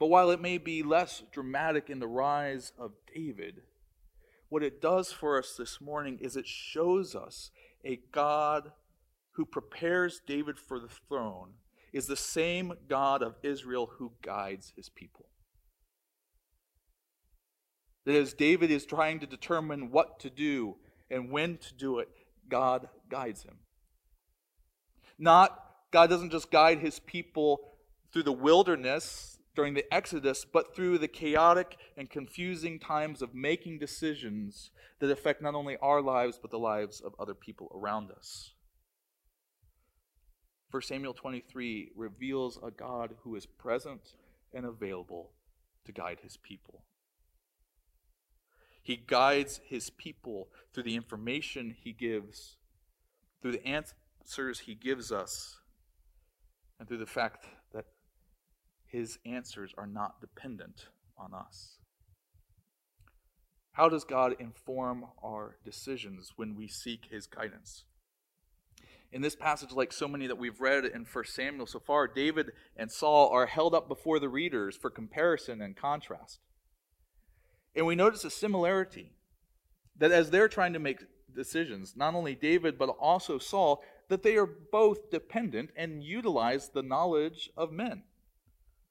But 0.00 0.06
while 0.06 0.30
it 0.30 0.40
may 0.40 0.56
be 0.56 0.82
less 0.82 1.22
dramatic 1.30 1.90
in 1.90 1.98
the 1.98 2.08
rise 2.08 2.72
of 2.78 2.92
David, 3.14 3.60
what 4.48 4.62
it 4.62 4.80
does 4.80 5.12
for 5.12 5.38
us 5.38 5.54
this 5.58 5.78
morning 5.78 6.18
is 6.22 6.36
it 6.36 6.46
shows 6.46 7.14
us 7.14 7.50
a 7.84 8.00
God 8.10 8.72
who 9.32 9.44
prepares 9.44 10.22
David 10.26 10.58
for 10.58 10.80
the 10.80 10.88
throne 10.88 11.50
is 11.92 12.06
the 12.06 12.16
same 12.16 12.72
God 12.88 13.22
of 13.22 13.36
Israel 13.42 13.90
who 13.98 14.12
guides 14.22 14.72
his 14.74 14.88
people. 14.88 15.26
That 18.06 18.14
as 18.14 18.32
David 18.32 18.70
is 18.70 18.86
trying 18.86 19.20
to 19.20 19.26
determine 19.26 19.90
what 19.90 20.18
to 20.20 20.30
do 20.30 20.76
and 21.10 21.30
when 21.30 21.58
to 21.58 21.74
do 21.74 21.98
it, 21.98 22.08
God 22.48 22.88
guides 23.10 23.42
him. 23.42 23.58
Not, 25.18 25.58
God 25.90 26.08
doesn't 26.08 26.30
just 26.30 26.50
guide 26.50 26.78
his 26.78 27.00
people 27.00 27.60
through 28.12 28.22
the 28.22 28.32
wilderness 28.32 29.36
during 29.60 29.74
the 29.74 29.92
Exodus, 29.92 30.46
but 30.50 30.74
through 30.74 30.96
the 30.96 31.06
chaotic 31.06 31.76
and 31.94 32.08
confusing 32.08 32.78
times 32.78 33.20
of 33.20 33.34
making 33.34 33.78
decisions 33.78 34.70
that 35.00 35.10
affect 35.10 35.42
not 35.42 35.54
only 35.54 35.76
our 35.82 36.00
lives, 36.00 36.38
but 36.40 36.50
the 36.50 36.58
lives 36.58 36.98
of 36.98 37.14
other 37.18 37.34
people 37.34 37.70
around 37.74 38.10
us. 38.10 38.54
1 40.70 40.80
Samuel 40.80 41.12
23 41.12 41.90
reveals 41.94 42.58
a 42.62 42.70
God 42.70 43.16
who 43.22 43.36
is 43.36 43.44
present 43.44 44.14
and 44.54 44.64
available 44.64 45.32
to 45.84 45.92
guide 45.92 46.20
his 46.22 46.38
people. 46.38 46.84
He 48.82 48.96
guides 48.96 49.60
his 49.66 49.90
people 49.90 50.48
through 50.72 50.84
the 50.84 50.96
information 50.96 51.76
he 51.78 51.92
gives, 51.92 52.56
through 53.42 53.52
the 53.52 53.66
answers 53.66 54.60
he 54.60 54.74
gives 54.74 55.12
us, 55.12 55.58
and 56.78 56.88
through 56.88 56.96
the 56.96 57.04
fact 57.04 57.44
his 58.90 59.18
answers 59.24 59.72
are 59.78 59.86
not 59.86 60.20
dependent 60.20 60.86
on 61.16 61.32
us. 61.32 61.76
How 63.72 63.88
does 63.88 64.04
God 64.04 64.34
inform 64.38 65.06
our 65.22 65.56
decisions 65.64 66.32
when 66.36 66.56
we 66.56 66.66
seek 66.66 67.06
his 67.10 67.26
guidance? 67.26 67.84
In 69.12 69.22
this 69.22 69.36
passage, 69.36 69.72
like 69.72 69.92
so 69.92 70.06
many 70.06 70.26
that 70.26 70.38
we've 70.38 70.60
read 70.60 70.84
in 70.84 71.04
1 71.10 71.24
Samuel 71.24 71.66
so 71.66 71.80
far, 71.80 72.06
David 72.06 72.52
and 72.76 72.90
Saul 72.90 73.28
are 73.30 73.46
held 73.46 73.74
up 73.74 73.88
before 73.88 74.18
the 74.18 74.28
readers 74.28 74.76
for 74.76 74.90
comparison 74.90 75.60
and 75.60 75.76
contrast. 75.76 76.40
And 77.74 77.86
we 77.86 77.94
notice 77.94 78.24
a 78.24 78.30
similarity 78.30 79.12
that 79.96 80.12
as 80.12 80.30
they're 80.30 80.48
trying 80.48 80.72
to 80.72 80.78
make 80.78 81.00
decisions, 81.34 81.94
not 81.96 82.14
only 82.14 82.34
David, 82.34 82.78
but 82.78 82.88
also 82.88 83.38
Saul, 83.38 83.82
that 84.08 84.22
they 84.22 84.36
are 84.36 84.46
both 84.46 85.10
dependent 85.10 85.70
and 85.76 86.02
utilize 86.02 86.68
the 86.68 86.82
knowledge 86.82 87.50
of 87.56 87.72
men. 87.72 88.02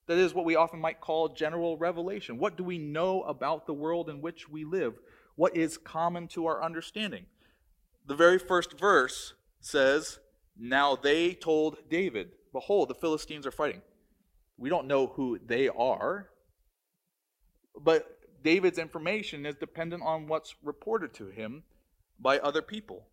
That 0.09 0.17
is 0.17 0.33
what 0.33 0.43
we 0.43 0.55
often 0.55 0.81
might 0.81 1.01
call 1.01 1.29
general 1.29 1.77
revelation. 1.77 2.39
What 2.39 2.57
do 2.57 2.63
we 2.63 2.79
know 2.79 3.21
about 3.21 3.67
the 3.67 3.75
world 3.75 4.09
in 4.09 4.21
which 4.21 4.49
we 4.49 4.65
live? 4.65 4.95
What 5.35 5.55
is 5.55 5.77
common 5.77 6.27
to 6.29 6.47
our 6.47 6.63
understanding? 6.63 7.27
The 8.07 8.15
very 8.15 8.39
first 8.39 8.79
verse 8.79 9.35
says, 9.61 10.17
Now 10.57 10.95
they 10.95 11.35
told 11.35 11.77
David, 11.91 12.31
Behold, 12.51 12.89
the 12.89 12.95
Philistines 12.95 13.45
are 13.45 13.51
fighting. 13.51 13.83
We 14.57 14.67
don't 14.67 14.87
know 14.87 15.05
who 15.05 15.37
they 15.45 15.69
are, 15.69 16.31
but 17.79 18.17
David's 18.43 18.79
information 18.79 19.45
is 19.45 19.53
dependent 19.57 20.01
on 20.01 20.25
what's 20.25 20.55
reported 20.63 21.13
to 21.13 21.27
him 21.27 21.61
by 22.19 22.39
other 22.39 22.63
people. 22.63 23.05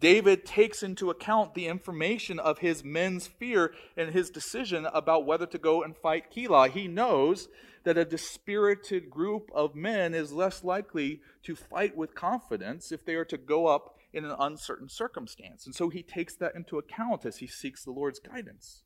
David 0.00 0.46
takes 0.46 0.82
into 0.82 1.10
account 1.10 1.54
the 1.54 1.66
information 1.66 2.38
of 2.38 2.58
his 2.58 2.82
men's 2.82 3.26
fear 3.26 3.74
and 3.96 4.10
his 4.10 4.30
decision 4.30 4.86
about 4.92 5.26
whether 5.26 5.46
to 5.46 5.58
go 5.58 5.82
and 5.82 5.94
fight 5.96 6.32
Keilah. 6.34 6.70
He 6.70 6.88
knows 6.88 7.48
that 7.84 7.98
a 7.98 8.04
dispirited 8.04 9.10
group 9.10 9.50
of 9.54 9.74
men 9.74 10.14
is 10.14 10.32
less 10.32 10.64
likely 10.64 11.20
to 11.42 11.54
fight 11.54 11.96
with 11.96 12.14
confidence 12.14 12.90
if 12.90 13.04
they 13.04 13.14
are 13.14 13.24
to 13.26 13.38
go 13.38 13.66
up 13.66 13.96
in 14.12 14.24
an 14.24 14.34
uncertain 14.38 14.88
circumstance. 14.88 15.66
And 15.66 15.74
so 15.74 15.88
he 15.88 16.02
takes 16.02 16.34
that 16.36 16.54
into 16.54 16.78
account 16.78 17.24
as 17.24 17.38
he 17.38 17.46
seeks 17.46 17.84
the 17.84 17.92
Lord's 17.92 18.18
guidance. 18.18 18.82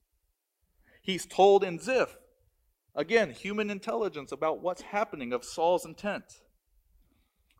He's 1.00 1.26
told 1.26 1.64
in 1.64 1.78
Ziph, 1.78 2.16
again, 2.94 3.30
human 3.30 3.70
intelligence 3.70 4.32
about 4.32 4.62
what's 4.62 4.82
happening 4.82 5.32
of 5.32 5.44
Saul's 5.44 5.84
intent. 5.84 6.40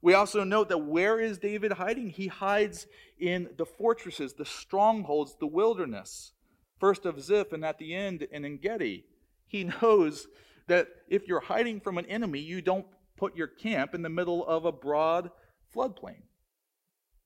We 0.05 0.13
also 0.13 0.45
note 0.45 0.69
that 0.69 0.85
where 0.85 1.19
is 1.19 1.39
David 1.39 1.73
hiding? 1.73 2.11
He 2.11 2.27
hides 2.27 2.87
in 3.19 3.49
the 3.57 3.65
fortresses, 3.65 4.35
the 4.35 4.45
strongholds, 4.45 5.37
the 5.41 5.47
wilderness. 5.47 6.33
First 6.79 7.07
of 7.07 7.23
Ziph 7.23 7.55
and 7.55 7.65
at 7.65 7.79
the 7.79 7.95
end 7.95 8.21
in 8.21 8.45
Engedi. 8.45 9.07
He 9.47 9.65
knows 9.83 10.27
that 10.67 10.89
if 11.09 11.27
you're 11.27 11.41
hiding 11.41 11.81
from 11.81 11.97
an 11.97 12.05
enemy, 12.05 12.41
you 12.41 12.61
don't 12.61 12.85
put 13.17 13.35
your 13.35 13.47
camp 13.47 13.95
in 13.95 14.03
the 14.03 14.11
middle 14.11 14.47
of 14.47 14.67
a 14.67 14.73
broad 14.73 15.31
floodplain. 15.75 16.25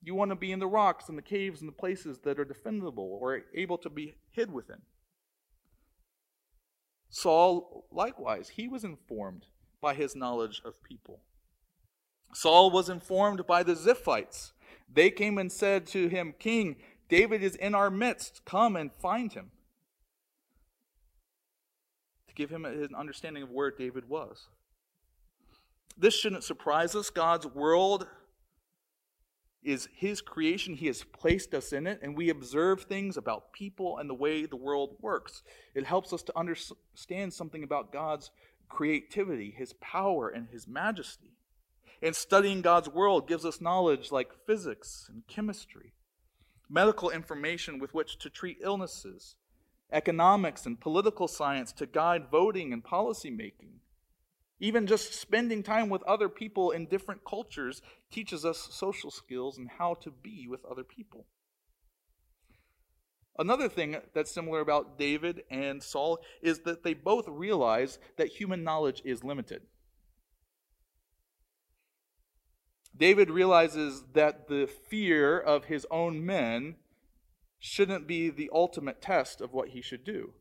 You 0.01 0.15
want 0.15 0.31
to 0.31 0.37
be 0.37 0.53
in 0.53 0.59
the 0.59 0.65
rocks 0.65 1.09
and 1.09 1.17
the 1.17 1.21
caves 1.21 1.59
and 1.59 1.67
the 1.67 1.73
places 1.73 2.19
that 2.19 2.39
are 2.39 2.45
defendable 2.45 2.99
or 2.99 3.41
able 3.53 3.77
to 3.79 3.89
be 3.89 4.13
hid 4.31 4.53
within. 4.53 4.83
Saul, 7.09 7.87
likewise, 7.91 8.51
he 8.55 8.69
was 8.69 8.85
informed 8.85 9.47
by 9.81 9.95
his 9.95 10.15
knowledge 10.15 10.61
of 10.63 10.81
people. 10.81 11.23
Saul 12.33 12.71
was 12.71 12.89
informed 12.89 13.45
by 13.47 13.63
the 13.63 13.73
Ziphites. 13.73 14.51
They 14.91 15.09
came 15.09 15.37
and 15.37 15.51
said 15.51 15.85
to 15.87 16.07
him, 16.07 16.33
King, 16.39 16.77
David 17.07 17.43
is 17.43 17.55
in 17.55 17.75
our 17.75 17.89
midst. 17.89 18.45
Come 18.45 18.75
and 18.75 18.91
find 18.93 19.33
him. 19.33 19.51
To 22.27 22.33
give 22.33 22.49
him 22.49 22.65
an 22.65 22.89
understanding 22.97 23.43
of 23.43 23.49
where 23.49 23.71
David 23.71 24.07
was. 24.07 24.47
This 25.97 26.17
shouldn't 26.17 26.43
surprise 26.43 26.95
us. 26.95 27.09
God's 27.09 27.45
world 27.45 28.07
is 29.61 29.89
his 29.93 30.21
creation. 30.21 30.75
He 30.75 30.87
has 30.87 31.03
placed 31.03 31.53
us 31.53 31.73
in 31.73 31.85
it, 31.85 31.99
and 32.01 32.15
we 32.15 32.29
observe 32.29 32.83
things 32.83 33.17
about 33.17 33.51
people 33.51 33.97
and 33.97 34.09
the 34.09 34.13
way 34.13 34.45
the 34.45 34.55
world 34.55 34.95
works. 35.01 35.43
It 35.75 35.85
helps 35.85 36.13
us 36.13 36.23
to 36.23 36.37
understand 36.37 37.33
something 37.33 37.63
about 37.63 37.91
God's 37.91 38.31
creativity, 38.69 39.51
his 39.51 39.73
power, 39.73 40.29
and 40.29 40.47
his 40.47 40.67
majesty. 40.67 41.38
And 42.01 42.15
studying 42.15 42.61
God's 42.61 42.87
world 42.87 43.27
gives 43.27 43.45
us 43.45 43.59
knowledge 43.59 44.11
like 44.11 44.45
physics 44.45 45.07
and 45.09 45.27
chemistry, 45.27 45.93
medical 46.69 47.09
information 47.09 47.79
with 47.79 47.93
which 47.93 48.17
to 48.19 48.29
treat 48.29 48.57
illnesses, 48.63 49.35
economics 49.91 50.65
and 50.65 50.79
political 50.79 51.27
science 51.27 51.73
to 51.73 51.85
guide 51.85 52.27
voting 52.31 52.71
and 52.71 52.83
policy 52.83 53.29
making. 53.29 53.81
Even 54.59 54.87
just 54.87 55.13
spending 55.13 55.63
time 55.63 55.89
with 55.89 56.03
other 56.03 56.29
people 56.29 56.71
in 56.71 56.85
different 56.85 57.21
cultures 57.25 57.81
teaches 58.11 58.43
us 58.43 58.69
social 58.71 59.09
skills 59.09 59.57
and 59.57 59.69
how 59.77 59.93
to 59.95 60.11
be 60.11 60.47
with 60.49 60.65
other 60.65 60.83
people. 60.83 61.25
Another 63.37 63.69
thing 63.69 63.95
that's 64.13 64.33
similar 64.33 64.59
about 64.59 64.97
David 64.97 65.43
and 65.49 65.81
Saul 65.81 66.19
is 66.41 66.59
that 66.59 66.83
they 66.83 66.93
both 66.93 67.25
realize 67.29 67.97
that 68.17 68.27
human 68.27 68.63
knowledge 68.63 69.01
is 69.05 69.23
limited. 69.23 69.61
David 72.99 73.31
realizes 73.31 74.03
that 74.13 74.49
the 74.49 74.67
fear 74.67 75.39
of 75.39 75.65
his 75.65 75.87
own 75.89 76.25
men 76.25 76.75
shouldn't 77.57 78.07
be 78.07 78.29
the 78.29 78.49
ultimate 78.53 79.01
test 79.01 79.39
of 79.39 79.53
what 79.53 79.69
he 79.69 79.81
should 79.81 80.03
do. 80.03 80.33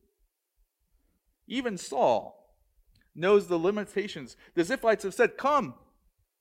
Even 1.47 1.79
Saul 1.79 2.57
knows 3.15 3.47
the 3.47 3.59
limitations. 3.59 4.37
The 4.55 4.62
Ziphites 4.62 5.03
have 5.05 5.15
said, 5.15 5.38
Come, 5.38 5.75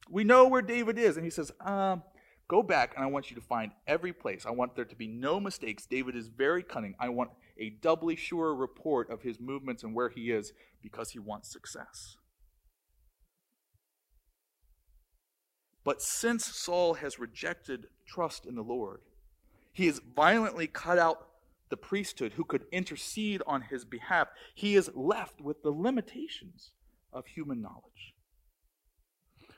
we 0.09 0.23
know 0.23 0.47
where 0.47 0.61
David 0.61 0.97
is. 0.97 1.17
And 1.17 1.25
he 1.25 1.29
says, 1.29 1.51
um, 1.61 2.03
Go 2.47 2.63
back 2.63 2.93
and 2.95 3.03
I 3.03 3.07
want 3.07 3.29
you 3.29 3.35
to 3.35 3.41
find 3.41 3.71
every 3.85 4.13
place. 4.13 4.45
I 4.45 4.51
want 4.51 4.75
there 4.75 4.85
to 4.85 4.95
be 4.95 5.07
no 5.07 5.39
mistakes. 5.39 5.85
David 5.85 6.15
is 6.15 6.29
very 6.29 6.63
cunning. 6.63 6.95
I 6.99 7.09
want 7.09 7.31
a 7.59 7.71
doubly 7.71 8.15
sure 8.15 8.55
report 8.55 9.11
of 9.11 9.21
his 9.21 9.39
movements 9.39 9.83
and 9.83 9.93
where 9.93 10.09
he 10.09 10.31
is 10.31 10.53
because 10.81 11.11
he 11.11 11.19
wants 11.19 11.51
success. 11.51 12.17
But 15.87 16.01
since 16.01 16.45
Saul 16.45 16.95
has 16.95 17.17
rejected 17.17 17.87
trust 18.05 18.45
in 18.45 18.55
the 18.55 18.61
Lord, 18.61 18.99
he 19.71 19.85
has 19.85 20.01
violently 20.17 20.67
cut 20.67 20.99
out 20.99 21.29
the 21.69 21.77
priesthood 21.77 22.33
who 22.33 22.43
could 22.43 22.65
intercede 22.73 23.41
on 23.47 23.61
his 23.61 23.85
behalf. 23.85 24.27
He 24.53 24.75
is 24.75 24.91
left 24.93 25.39
with 25.39 25.63
the 25.63 25.71
limitations 25.71 26.71
of 27.13 27.25
human 27.27 27.61
knowledge. 27.61 28.13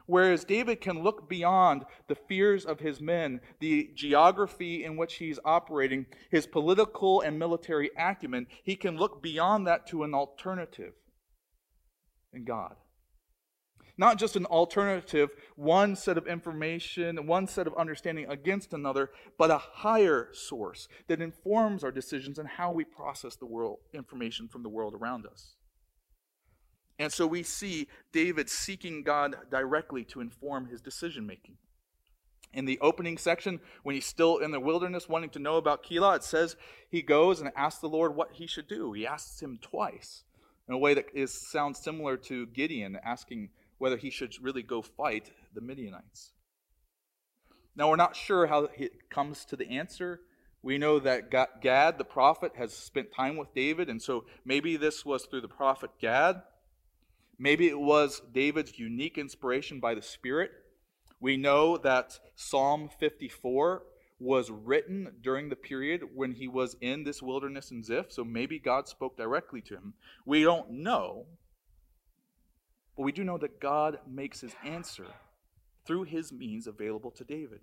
Whereas 0.05 0.43
David 0.43 0.81
can 0.81 1.01
look 1.01 1.27
beyond 1.27 1.83
the 2.07 2.13
fears 2.13 2.63
of 2.63 2.79
his 2.79 3.01
men, 3.01 3.41
the 3.59 3.89
geography 3.95 4.83
in 4.83 4.97
which 4.97 5.15
he's 5.15 5.39
operating, 5.43 6.05
his 6.29 6.45
political 6.45 7.21
and 7.21 7.39
military 7.39 7.89
acumen, 7.97 8.45
he 8.63 8.75
can 8.75 8.97
look 8.97 9.23
beyond 9.23 9.65
that 9.65 9.87
to 9.87 10.03
an 10.03 10.13
alternative 10.13 10.93
in 12.31 12.45
God. 12.45 12.75
Not 13.99 14.17
just 14.17 14.37
an 14.37 14.45
alternative, 14.45 15.31
one 15.57 15.93
set 15.97 16.17
of 16.17 16.25
information, 16.25 17.27
one 17.27 17.47
set 17.47 17.67
of 17.67 17.75
understanding 17.75 18.27
against 18.29 18.73
another, 18.73 19.09
but 19.37 19.51
a 19.51 19.57
higher 19.57 20.29
source 20.31 20.87
that 21.09 21.21
informs 21.21 21.83
our 21.83 21.91
decisions 21.91 22.39
and 22.39 22.47
how 22.47 22.71
we 22.71 22.85
process 22.85 23.35
the 23.35 23.45
world 23.45 23.79
information 23.93 24.47
from 24.47 24.63
the 24.63 24.69
world 24.69 24.93
around 24.93 25.25
us. 25.25 25.55
And 26.97 27.11
so 27.11 27.27
we 27.27 27.43
see 27.43 27.89
David 28.13 28.49
seeking 28.49 29.03
God 29.03 29.35
directly 29.51 30.05
to 30.05 30.21
inform 30.21 30.67
his 30.67 30.79
decision 30.79 31.27
making. 31.27 31.57
In 32.53 32.63
the 32.63 32.79
opening 32.79 33.17
section, 33.17 33.59
when 33.83 33.95
he's 33.95 34.05
still 34.05 34.37
in 34.37 34.51
the 34.51 34.61
wilderness 34.61 35.09
wanting 35.09 35.31
to 35.31 35.39
know 35.39 35.57
about 35.57 35.83
Keilah, 35.83 36.15
it 36.15 36.23
says 36.23 36.55
he 36.89 37.01
goes 37.01 37.41
and 37.41 37.51
asks 37.53 37.81
the 37.81 37.89
Lord 37.89 38.15
what 38.15 38.31
he 38.31 38.47
should 38.47 38.69
do. 38.69 38.93
He 38.93 39.05
asks 39.05 39.41
him 39.41 39.59
twice 39.61 40.23
in 40.69 40.73
a 40.73 40.77
way 40.77 40.93
that 40.93 41.07
is, 41.13 41.33
sounds 41.33 41.79
similar 41.79 42.15
to 42.15 42.45
Gideon 42.47 42.97
asking 43.03 43.49
whether 43.79 43.97
he 43.97 44.11
should 44.11 44.35
really 44.41 44.61
go 44.61 44.81
fight 44.83 45.31
the 45.55 45.61
Midianites. 45.61 46.31
Now, 47.75 47.89
we're 47.89 47.95
not 47.95 48.15
sure 48.15 48.45
how 48.47 48.69
it 48.77 49.09
comes 49.09 49.45
to 49.45 49.55
the 49.55 49.69
answer, 49.69 50.21
We 50.61 50.77
know 50.77 50.99
that 50.99 51.31
Gad, 51.31 51.97
the 51.97 52.03
prophet, 52.03 52.51
has 52.57 52.73
spent 52.73 53.13
time 53.13 53.37
with 53.37 53.53
David, 53.53 53.89
and 53.89 54.01
so 54.01 54.25
maybe 54.43 54.75
this 54.75 55.05
was 55.05 55.25
through 55.25 55.41
the 55.41 55.47
prophet 55.47 55.91
Gad. 56.01 56.41
Maybe 57.37 57.67
it 57.67 57.79
was 57.79 58.21
David's 58.33 58.77
unique 58.77 59.17
inspiration 59.17 59.79
by 59.79 59.95
the 59.95 60.01
Spirit. 60.01 60.51
We 61.21 61.37
know 61.37 61.77
that 61.77 62.19
Psalm 62.35 62.89
54 62.99 63.83
was 64.19 64.51
written 64.51 65.13
during 65.21 65.47
the 65.47 65.55
period 65.55 66.01
when 66.13 66.33
he 66.33 66.49
was 66.49 66.75
in 66.81 67.05
this 67.05 67.21
wilderness 67.21 67.71
in 67.71 67.81
Ziph, 67.81 68.11
so 68.11 68.25
maybe 68.25 68.59
God 68.59 68.89
spoke 68.89 69.15
directly 69.15 69.61
to 69.61 69.75
him. 69.75 69.93
We 70.25 70.43
don't 70.43 70.69
know, 70.71 71.25
but 72.99 73.05
we 73.05 73.13
do 73.13 73.23
know 73.23 73.37
that 73.37 73.61
God 73.61 73.99
makes 74.05 74.41
his 74.41 74.53
answer 74.61 75.05
through 75.85 76.03
his 76.03 76.33
means 76.33 76.67
available 76.67 77.11
to 77.11 77.23
David. 77.23 77.61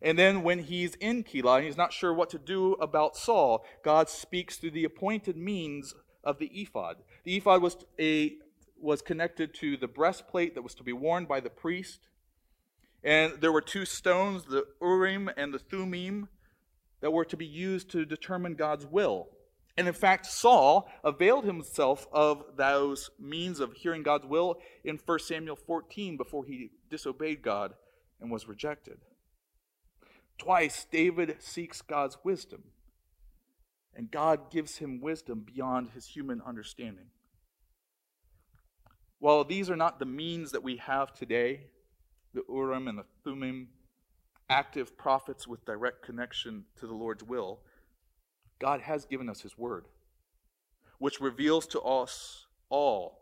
And 0.00 0.18
then 0.18 0.42
when 0.42 0.60
he's 0.60 0.94
in 0.94 1.22
Keilah 1.22 1.58
and 1.58 1.66
he's 1.66 1.76
not 1.76 1.92
sure 1.92 2.14
what 2.14 2.30
to 2.30 2.38
do 2.38 2.72
about 2.80 3.14
Saul, 3.14 3.62
God 3.84 4.08
speaks 4.08 4.56
through 4.56 4.70
the 4.70 4.84
appointed 4.84 5.36
means 5.36 5.94
of 6.24 6.38
the 6.38 6.46
ephod. 6.46 6.96
The 7.24 7.36
ephod 7.36 7.60
was 7.60 7.76
a 8.00 8.36
was 8.80 9.02
connected 9.02 9.52
to 9.56 9.76
the 9.76 9.86
breastplate 9.86 10.54
that 10.54 10.62
was 10.62 10.74
to 10.76 10.82
be 10.82 10.94
worn 10.94 11.26
by 11.26 11.40
the 11.40 11.50
priest. 11.50 12.08
And 13.04 13.34
there 13.42 13.52
were 13.52 13.60
two 13.60 13.84
stones, 13.84 14.44
the 14.44 14.64
Urim 14.80 15.28
and 15.36 15.52
the 15.52 15.58
Thummim, 15.58 16.28
that 17.02 17.12
were 17.12 17.26
to 17.26 17.36
be 17.36 17.44
used 17.44 17.90
to 17.90 18.06
determine 18.06 18.54
God's 18.54 18.86
will. 18.86 19.28
And 19.80 19.88
in 19.88 19.94
fact, 19.94 20.26
Saul 20.26 20.90
availed 21.02 21.46
himself 21.46 22.06
of 22.12 22.44
those 22.58 23.08
means 23.18 23.60
of 23.60 23.72
hearing 23.72 24.02
God's 24.02 24.26
will 24.26 24.60
in 24.84 25.00
1 25.02 25.18
Samuel 25.20 25.56
14 25.56 26.18
before 26.18 26.44
he 26.44 26.68
disobeyed 26.90 27.40
God 27.40 27.72
and 28.20 28.30
was 28.30 28.46
rejected. 28.46 28.98
Twice, 30.36 30.84
David 30.92 31.36
seeks 31.38 31.80
God's 31.80 32.18
wisdom, 32.22 32.64
and 33.94 34.10
God 34.10 34.50
gives 34.50 34.76
him 34.76 35.00
wisdom 35.00 35.46
beyond 35.46 35.92
his 35.94 36.08
human 36.08 36.42
understanding. 36.46 37.06
While 39.18 39.44
these 39.44 39.70
are 39.70 39.76
not 39.76 39.98
the 39.98 40.04
means 40.04 40.52
that 40.52 40.62
we 40.62 40.76
have 40.76 41.14
today, 41.14 41.68
the 42.34 42.42
Urim 42.50 42.86
and 42.86 42.98
the 42.98 43.06
Thummim, 43.24 43.68
active 44.50 44.98
prophets 44.98 45.48
with 45.48 45.64
direct 45.64 46.02
connection 46.02 46.66
to 46.76 46.86
the 46.86 46.92
Lord's 46.92 47.24
will, 47.24 47.60
God 48.60 48.82
has 48.82 49.04
given 49.04 49.28
us 49.28 49.40
His 49.40 49.58
Word, 49.58 49.86
which 50.98 51.20
reveals 51.20 51.66
to 51.68 51.80
us 51.80 52.46
all 52.68 53.20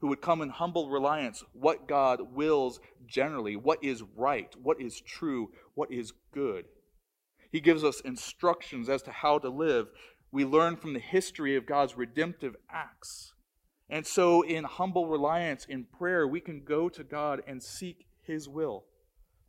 who 0.00 0.08
would 0.08 0.20
come 0.20 0.42
in 0.42 0.50
humble 0.50 0.88
reliance 0.88 1.42
what 1.52 1.88
God 1.88 2.34
wills 2.34 2.80
generally, 3.06 3.56
what 3.56 3.82
is 3.82 4.02
right, 4.14 4.54
what 4.62 4.80
is 4.80 5.00
true, 5.00 5.50
what 5.74 5.90
is 5.90 6.12
good. 6.32 6.66
He 7.50 7.60
gives 7.60 7.84
us 7.84 8.00
instructions 8.00 8.88
as 8.88 9.02
to 9.02 9.10
how 9.10 9.38
to 9.38 9.48
live. 9.48 9.88
We 10.30 10.44
learn 10.44 10.76
from 10.76 10.92
the 10.92 11.00
history 11.00 11.56
of 11.56 11.66
God's 11.66 11.96
redemptive 11.96 12.56
acts. 12.70 13.32
And 13.88 14.06
so, 14.06 14.42
in 14.42 14.64
humble 14.64 15.06
reliance, 15.06 15.64
in 15.64 15.84
prayer, 15.84 16.26
we 16.26 16.40
can 16.40 16.64
go 16.64 16.88
to 16.88 17.04
God 17.04 17.42
and 17.46 17.62
seek 17.62 18.06
His 18.22 18.48
will 18.48 18.84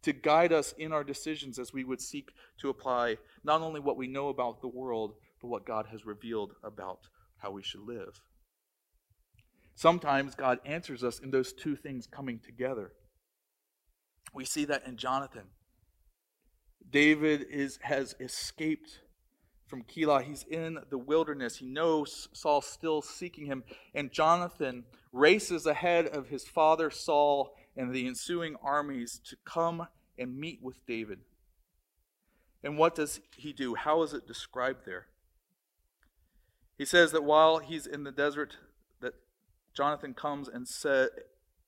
to 0.04 0.14
guide 0.14 0.54
us 0.54 0.74
in 0.78 0.94
our 0.94 1.04
decisions 1.04 1.58
as 1.60 1.74
we 1.74 1.84
would 1.84 2.00
seek 2.00 2.30
to 2.60 2.70
apply 2.70 3.18
not 3.44 3.62
only 3.62 3.80
what 3.80 3.98
we 3.98 4.08
know 4.08 4.30
about 4.30 4.62
the 4.62 4.68
world, 4.68 5.16
but 5.42 5.48
what 5.48 5.66
God 5.66 5.88
has 5.92 6.06
revealed 6.06 6.54
about 6.64 7.08
how 7.38 7.52
we 7.52 7.64
should 7.64 7.82
live. 7.82 8.22
Sometimes 9.76 10.34
God 10.34 10.60
answers 10.66 11.04
us 11.04 11.20
in 11.20 11.30
those 11.30 11.54
two 11.54 11.76
things 11.76 12.08
coming 12.08 12.40
together. 12.40 12.94
We 14.34 14.44
see 14.44 14.66
that 14.66 14.88
in 14.88 14.98
Jonathan. 14.98 15.44
David 16.90 17.46
is, 17.50 17.78
has 17.84 18.16
escaped 18.20 19.02
from 19.68 19.84
Keilah. 19.84 20.24
He's 20.24 20.46
in 20.50 20.80
the 20.90 20.98
wilderness. 20.98 21.58
He 21.58 21.68
knows 21.68 22.30
Saul's 22.34 22.66
still 22.66 23.02
seeking 23.02 23.46
him. 23.46 23.64
And 23.94 24.12
Jonathan 24.12 24.86
races 25.12 25.66
ahead 25.66 26.08
of 26.08 26.30
his 26.30 26.46
father 26.46 26.90
Saul 26.90 27.54
and 27.76 27.94
the 27.94 28.08
ensuing 28.08 28.56
armies 28.64 29.20
to 29.26 29.36
come 29.46 29.88
and 30.18 30.38
meet 30.38 30.60
with 30.64 30.84
David. 30.88 31.20
And 32.64 32.78
what 32.78 32.96
does 32.96 33.20
he 33.36 33.54
do? 33.54 33.76
How 33.76 34.02
is 34.02 34.14
it 34.14 34.26
described 34.26 34.86
there? 34.86 35.08
He 36.78 36.86
says 36.86 37.12
that 37.12 37.24
while 37.24 37.58
he's 37.58 37.88
in 37.88 38.04
the 38.04 38.12
desert, 38.12 38.58
that 39.02 39.16
Jonathan 39.74 40.14
comes 40.14 40.48
and 40.48 40.68
sa- 40.68 41.08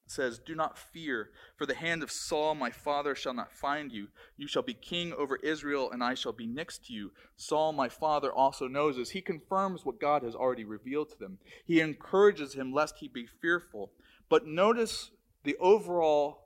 says, 0.05 0.39
Do 0.39 0.53
not 0.53 0.77
fear, 0.77 1.31
for 1.57 1.65
the 1.65 1.73
hand 1.73 2.03
of 2.03 2.11
Saul 2.11 2.53
my 2.53 2.69
father 2.69 3.15
shall 3.15 3.33
not 3.33 3.51
find 3.51 3.91
you. 3.91 4.09
You 4.37 4.47
shall 4.47 4.61
be 4.61 4.75
king 4.75 5.11
over 5.13 5.37
Israel, 5.37 5.89
and 5.91 6.03
I 6.03 6.13
shall 6.13 6.31
be 6.31 6.45
next 6.45 6.85
to 6.85 6.93
you. 6.93 7.11
Saul 7.35 7.73
my 7.73 7.89
father 7.89 8.31
also 8.31 8.67
knows 8.67 8.97
this. 8.97 9.11
He 9.11 9.21
confirms 9.21 9.83
what 9.83 9.99
God 9.99 10.21
has 10.21 10.35
already 10.35 10.63
revealed 10.63 11.09
to 11.09 11.17
them. 11.17 11.39
He 11.65 11.81
encourages 11.81 12.53
him 12.53 12.71
lest 12.71 12.97
he 12.99 13.07
be 13.07 13.25
fearful. 13.25 13.91
But 14.29 14.45
notice 14.45 15.09
the 15.43 15.57
overall 15.57 16.45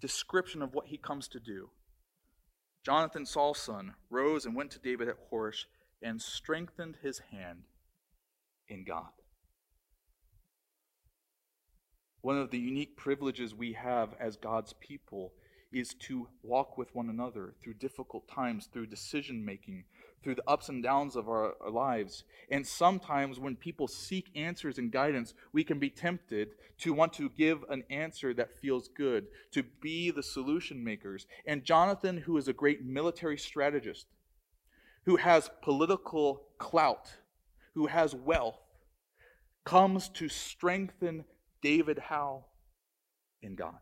description 0.00 0.60
of 0.60 0.74
what 0.74 0.88
he 0.88 0.98
comes 0.98 1.28
to 1.28 1.40
do. 1.40 1.70
Jonathan, 2.84 3.24
Saul's 3.24 3.58
son, 3.58 3.94
rose 4.10 4.44
and 4.44 4.54
went 4.54 4.70
to 4.72 4.78
David 4.78 5.08
at 5.08 5.30
Horesh 5.30 5.64
and 6.02 6.20
strengthened 6.20 6.96
his 7.00 7.20
hand 7.30 7.62
in 8.72 8.84
God. 8.84 9.12
One 12.22 12.38
of 12.38 12.50
the 12.50 12.58
unique 12.58 12.96
privileges 12.96 13.54
we 13.54 13.72
have 13.72 14.14
as 14.20 14.36
God's 14.36 14.74
people 14.74 15.32
is 15.72 15.94
to 15.94 16.28
walk 16.42 16.78
with 16.78 16.94
one 16.94 17.08
another 17.08 17.54
through 17.62 17.74
difficult 17.74 18.28
times, 18.28 18.68
through 18.72 18.86
decision 18.86 19.44
making, 19.44 19.84
through 20.22 20.36
the 20.36 20.48
ups 20.48 20.68
and 20.68 20.82
downs 20.82 21.16
of 21.16 21.28
our, 21.28 21.54
our, 21.60 21.70
lives. 21.70 22.24
And 22.50 22.66
sometimes 22.66 23.40
when 23.40 23.56
people 23.56 23.88
seek 23.88 24.30
answers 24.36 24.78
and 24.78 24.92
guidance, 24.92 25.34
we 25.52 25.64
can 25.64 25.78
be 25.78 25.90
tempted 25.90 26.50
to 26.78 26.92
want 26.92 27.12
to 27.14 27.30
give 27.30 27.64
an 27.70 27.82
answer 27.90 28.34
that 28.34 28.60
feels 28.60 28.88
good, 28.88 29.26
to 29.52 29.64
be 29.80 30.10
the 30.10 30.22
solution 30.22 30.84
makers. 30.84 31.26
And 31.46 31.64
Jonathan, 31.64 32.18
who 32.18 32.36
is 32.36 32.48
a 32.48 32.52
great 32.52 32.84
military 32.84 33.38
strategist, 33.38 34.06
who 35.06 35.16
has 35.16 35.50
political 35.62 36.44
clout, 36.58 37.10
who 37.74 37.86
has 37.86 38.14
wealth, 38.14 38.61
comes 39.64 40.08
to 40.10 40.28
strengthen 40.28 41.24
David 41.60 41.98
how? 41.98 42.46
In 43.40 43.54
God. 43.54 43.78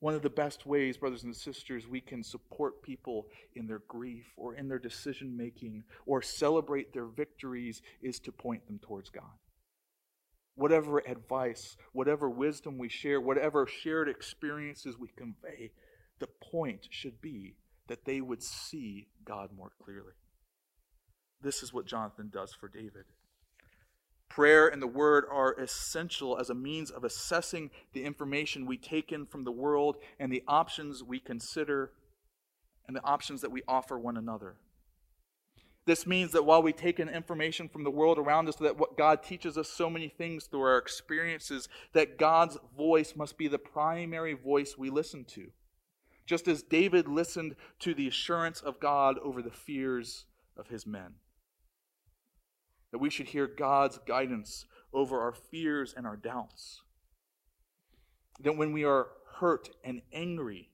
One 0.00 0.14
of 0.14 0.22
the 0.22 0.30
best 0.30 0.64
ways, 0.64 0.96
brothers 0.96 1.24
and 1.24 1.36
sisters, 1.36 1.86
we 1.86 2.00
can 2.00 2.24
support 2.24 2.82
people 2.82 3.26
in 3.54 3.66
their 3.66 3.82
grief 3.86 4.32
or 4.36 4.54
in 4.54 4.66
their 4.66 4.78
decision 4.78 5.36
making 5.36 5.84
or 6.06 6.22
celebrate 6.22 6.92
their 6.92 7.04
victories 7.04 7.82
is 8.00 8.18
to 8.20 8.32
point 8.32 8.66
them 8.66 8.80
towards 8.82 9.10
God. 9.10 9.38
Whatever 10.54 10.98
advice, 11.06 11.76
whatever 11.92 12.30
wisdom 12.30 12.78
we 12.78 12.88
share, 12.88 13.20
whatever 13.20 13.66
shared 13.66 14.08
experiences 14.08 14.98
we 14.98 15.08
convey, 15.08 15.72
the 16.18 16.28
point 16.50 16.86
should 16.90 17.20
be 17.20 17.56
that 17.88 18.06
they 18.06 18.22
would 18.22 18.42
see 18.42 19.08
God 19.24 19.50
more 19.54 19.72
clearly. 19.84 20.14
This 21.42 21.62
is 21.62 21.74
what 21.74 21.86
Jonathan 21.86 22.30
does 22.32 22.54
for 22.54 22.68
David. 22.68 23.04
Prayer 24.30 24.68
and 24.68 24.80
the 24.80 24.86
Word 24.86 25.24
are 25.28 25.52
essential 25.54 26.38
as 26.38 26.48
a 26.50 26.54
means 26.54 26.90
of 26.90 27.02
assessing 27.02 27.68
the 27.92 28.04
information 28.04 28.64
we 28.64 28.78
take 28.78 29.10
in 29.10 29.26
from 29.26 29.42
the 29.42 29.50
world 29.50 29.96
and 30.20 30.32
the 30.32 30.44
options 30.46 31.02
we 31.02 31.18
consider 31.18 31.90
and 32.86 32.96
the 32.96 33.04
options 33.04 33.40
that 33.40 33.50
we 33.50 33.62
offer 33.66 33.98
one 33.98 34.16
another. 34.16 34.54
This 35.84 36.06
means 36.06 36.30
that 36.30 36.44
while 36.44 36.62
we 36.62 36.72
take 36.72 37.00
in 37.00 37.08
information 37.08 37.68
from 37.68 37.82
the 37.82 37.90
world 37.90 38.18
around 38.18 38.48
us, 38.48 38.54
that 38.56 38.78
what 38.78 38.96
God 38.96 39.24
teaches 39.24 39.58
us 39.58 39.68
so 39.68 39.90
many 39.90 40.08
things 40.08 40.44
through 40.44 40.62
our 40.62 40.78
experiences, 40.78 41.68
that 41.92 42.16
God's 42.16 42.56
voice 42.76 43.16
must 43.16 43.36
be 43.36 43.48
the 43.48 43.58
primary 43.58 44.34
voice 44.34 44.78
we 44.78 44.90
listen 44.90 45.24
to. 45.24 45.50
Just 46.24 46.46
as 46.46 46.62
David 46.62 47.08
listened 47.08 47.56
to 47.80 47.94
the 47.94 48.06
assurance 48.06 48.60
of 48.60 48.78
God 48.78 49.18
over 49.18 49.42
the 49.42 49.50
fears 49.50 50.26
of 50.56 50.68
his 50.68 50.86
men 50.86 51.14
that 52.92 52.98
we 52.98 53.10
should 53.10 53.28
hear 53.28 53.46
God's 53.46 53.98
guidance 54.06 54.66
over 54.92 55.20
our 55.20 55.32
fears 55.32 55.94
and 55.96 56.06
our 56.06 56.16
doubts. 56.16 56.82
That 58.40 58.56
when 58.56 58.72
we 58.72 58.84
are 58.84 59.08
hurt 59.38 59.70
and 59.84 60.02
angry, 60.12 60.70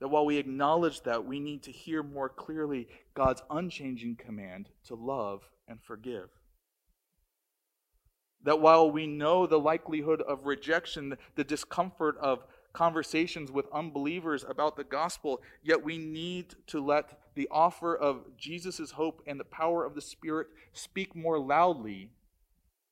that 0.00 0.08
while 0.08 0.24
we 0.24 0.36
acknowledge 0.36 1.02
that, 1.02 1.24
we 1.24 1.40
need 1.40 1.62
to 1.64 1.72
hear 1.72 2.02
more 2.02 2.28
clearly 2.28 2.88
God's 3.14 3.42
unchanging 3.50 4.16
command 4.16 4.68
to 4.86 4.94
love 4.94 5.42
and 5.66 5.82
forgive. 5.82 6.28
That 8.44 8.60
while 8.60 8.90
we 8.90 9.06
know 9.06 9.46
the 9.46 9.58
likelihood 9.58 10.22
of 10.22 10.46
rejection, 10.46 11.16
the 11.34 11.42
discomfort 11.42 12.16
of 12.20 12.44
conversations 12.72 13.50
with 13.50 13.66
unbelievers 13.72 14.44
about 14.48 14.76
the 14.76 14.84
gospel, 14.84 15.42
yet 15.64 15.82
we 15.82 15.98
need 15.98 16.54
to 16.68 16.80
let 16.84 17.18
the 17.38 17.48
offer 17.52 17.96
of 17.96 18.36
Jesus' 18.36 18.90
hope 18.90 19.22
and 19.24 19.38
the 19.38 19.44
power 19.44 19.84
of 19.84 19.94
the 19.94 20.00
Spirit 20.00 20.48
speak 20.72 21.14
more 21.14 21.38
loudly 21.38 22.10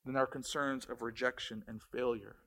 than 0.05 0.15
our 0.15 0.25
concerns 0.25 0.87
of 0.89 1.01
rejection 1.01 1.65
and 1.67 1.81
failure. 1.91 2.37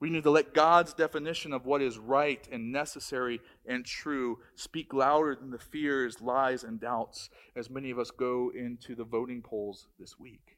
We 0.00 0.10
need 0.10 0.24
to 0.24 0.32
let 0.32 0.52
God's 0.52 0.92
definition 0.92 1.52
of 1.52 1.66
what 1.66 1.80
is 1.80 1.98
right 1.98 2.48
and 2.50 2.72
necessary 2.72 3.40
and 3.64 3.86
true 3.86 4.40
speak 4.56 4.92
louder 4.92 5.36
than 5.36 5.52
the 5.52 5.58
fears, 5.58 6.20
lies, 6.20 6.64
and 6.64 6.80
doubts 6.80 7.30
as 7.54 7.70
many 7.70 7.92
of 7.92 8.00
us 8.00 8.10
go 8.10 8.50
into 8.52 8.96
the 8.96 9.04
voting 9.04 9.40
polls 9.40 9.86
this 10.00 10.18
week. 10.18 10.56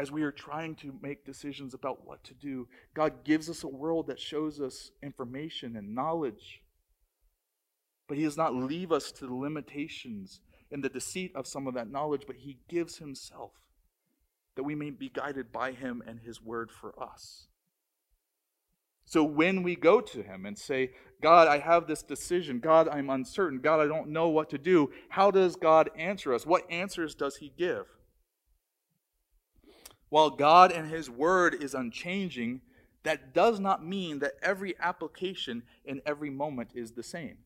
As 0.00 0.10
we 0.10 0.24
are 0.24 0.32
trying 0.32 0.74
to 0.76 0.98
make 1.00 1.24
decisions 1.24 1.74
about 1.74 2.04
what 2.04 2.24
to 2.24 2.34
do, 2.34 2.66
God 2.92 3.22
gives 3.22 3.48
us 3.48 3.62
a 3.62 3.68
world 3.68 4.08
that 4.08 4.18
shows 4.18 4.60
us 4.60 4.90
information 5.00 5.76
and 5.76 5.94
knowledge. 5.94 6.63
But 8.08 8.18
He 8.18 8.24
does 8.24 8.36
not 8.36 8.54
leave 8.54 8.92
us 8.92 9.12
to 9.12 9.26
the 9.26 9.34
limitations 9.34 10.40
and 10.70 10.82
the 10.82 10.88
deceit 10.88 11.32
of 11.34 11.46
some 11.46 11.66
of 11.66 11.74
that 11.74 11.90
knowledge, 11.90 12.24
but 12.26 12.36
He 12.36 12.58
gives 12.68 12.98
Himself 12.98 13.52
that 14.56 14.62
we 14.62 14.74
may 14.74 14.90
be 14.90 15.08
guided 15.08 15.52
by 15.52 15.72
him 15.72 16.02
and 16.06 16.20
his 16.20 16.40
word 16.40 16.70
for 16.70 16.94
us. 17.02 17.46
So 19.04 19.22
when 19.22 19.62
we 19.62 19.76
go 19.76 20.00
to 20.00 20.22
him 20.22 20.46
and 20.46 20.58
say, 20.58 20.92
God, 21.20 21.46
I 21.46 21.58
have 21.58 21.86
this 21.86 22.02
decision. 22.02 22.58
God, 22.58 22.88
I'm 22.88 23.10
uncertain. 23.10 23.60
God, 23.60 23.80
I 23.80 23.86
don't 23.86 24.08
know 24.08 24.28
what 24.28 24.48
to 24.50 24.58
do. 24.58 24.90
How 25.10 25.30
does 25.30 25.56
God 25.56 25.90
answer 25.96 26.32
us? 26.32 26.46
What 26.46 26.70
answers 26.70 27.14
does 27.14 27.36
he 27.36 27.52
give? 27.56 27.84
While 30.08 30.30
God 30.30 30.72
and 30.72 30.88
his 30.88 31.10
word 31.10 31.54
is 31.62 31.74
unchanging, 31.74 32.62
that 33.02 33.34
does 33.34 33.60
not 33.60 33.84
mean 33.84 34.20
that 34.20 34.34
every 34.42 34.74
application 34.80 35.64
in 35.84 36.00
every 36.06 36.30
moment 36.30 36.70
is 36.74 36.92
the 36.92 37.02
same. 37.02 37.38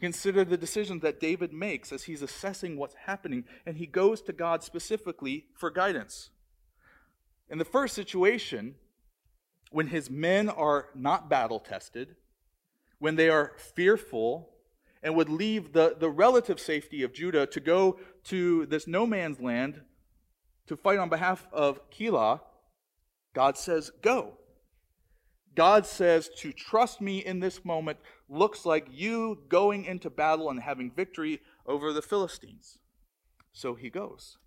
Consider 0.00 0.44
the 0.44 0.56
decisions 0.56 1.02
that 1.02 1.20
David 1.20 1.52
makes 1.52 1.92
as 1.92 2.04
he's 2.04 2.22
assessing 2.22 2.76
what's 2.76 2.94
happening, 3.06 3.44
and 3.64 3.76
he 3.76 3.86
goes 3.86 4.20
to 4.22 4.32
God 4.32 4.64
specifically 4.64 5.46
for 5.54 5.70
guidance. 5.70 6.30
In 7.48 7.58
the 7.58 7.64
first 7.64 7.94
situation, 7.94 8.74
when 9.70 9.88
his 9.88 10.10
men 10.10 10.48
are 10.48 10.88
not 10.94 11.28
battle 11.30 11.60
tested, 11.60 12.16
when 12.98 13.16
they 13.16 13.28
are 13.28 13.52
fearful, 13.74 14.52
and 15.02 15.16
would 15.16 15.28
leave 15.28 15.72
the, 15.72 15.96
the 15.98 16.08
relative 16.08 16.60
safety 16.60 17.02
of 17.02 17.12
Judah 17.12 17.46
to 17.46 17.60
go 17.60 17.98
to 18.24 18.66
this 18.66 18.86
no 18.86 19.04
man's 19.04 19.40
land 19.40 19.80
to 20.66 20.76
fight 20.76 20.98
on 20.98 21.08
behalf 21.08 21.46
of 21.52 21.80
Keilah, 21.90 22.40
God 23.34 23.58
says, 23.58 23.90
Go. 24.00 24.34
God 25.54 25.84
says 25.84 26.30
to 26.38 26.52
trust 26.52 27.00
me 27.00 27.18
in 27.18 27.40
this 27.40 27.64
moment 27.64 27.98
looks 28.32 28.64
like 28.64 28.86
you 28.90 29.42
going 29.48 29.84
into 29.84 30.08
battle 30.08 30.48
and 30.48 30.60
having 30.60 30.90
victory 30.90 31.40
over 31.66 31.92
the 31.92 32.02
Philistines. 32.02 32.78
So 33.52 33.74
he 33.74 33.90
goes. 33.90 34.38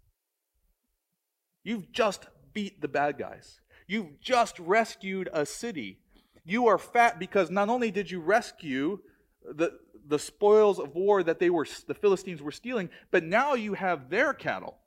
You've 1.63 1.91
just 1.91 2.27
beat 2.53 2.81
the 2.81 2.87
bad 2.87 3.17
guys. 3.17 3.61
You've 3.87 4.19
just 4.19 4.57
rescued 4.59 5.29
a 5.31 5.45
city. 5.45 5.99
You 6.43 6.67
are 6.67 6.79
fat 6.79 7.19
because 7.19 7.51
not 7.51 7.69
only 7.69 7.91
did 7.91 8.09
you 8.09 8.19
rescue 8.19 8.99
the, 9.43 9.71
the 10.07 10.19
spoils 10.19 10.79
of 10.79 10.95
war 10.95 11.21
that 11.21 11.39
they 11.39 11.49
were 11.49 11.67
the 11.87 11.93
Philistines 11.93 12.41
were 12.41 12.51
stealing, 12.51 12.89
but 13.11 13.23
now 13.23 13.53
you 13.53 13.75
have 13.75 14.09
their 14.09 14.33
cattle. 14.33 14.77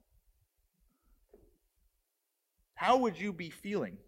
How 2.75 2.97
would 2.99 3.19
you 3.19 3.33
be 3.33 3.51
feeling? 3.51 3.99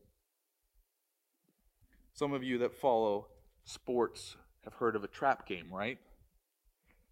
Some 2.13 2.33
of 2.33 2.43
you 2.43 2.59
that 2.59 2.75
follow 2.75 3.29
sports 3.65 4.37
have 4.65 4.75
heard 4.75 4.97
of 4.97 5.05
a 5.05 5.09
trap 5.09 5.47
game, 5.47 5.73
right? 5.73 5.99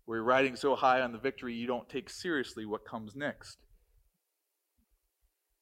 Where 0.04 0.18
you're 0.18 0.24
riding 0.24 0.56
so 0.56 0.74
high 0.74 1.00
on 1.00 1.12
the 1.12 1.18
victory 1.18 1.54
you 1.54 1.66
don't 1.66 1.88
take 1.88 2.10
seriously 2.10 2.64
what 2.64 2.84
comes 2.84 3.14
next. 3.14 3.58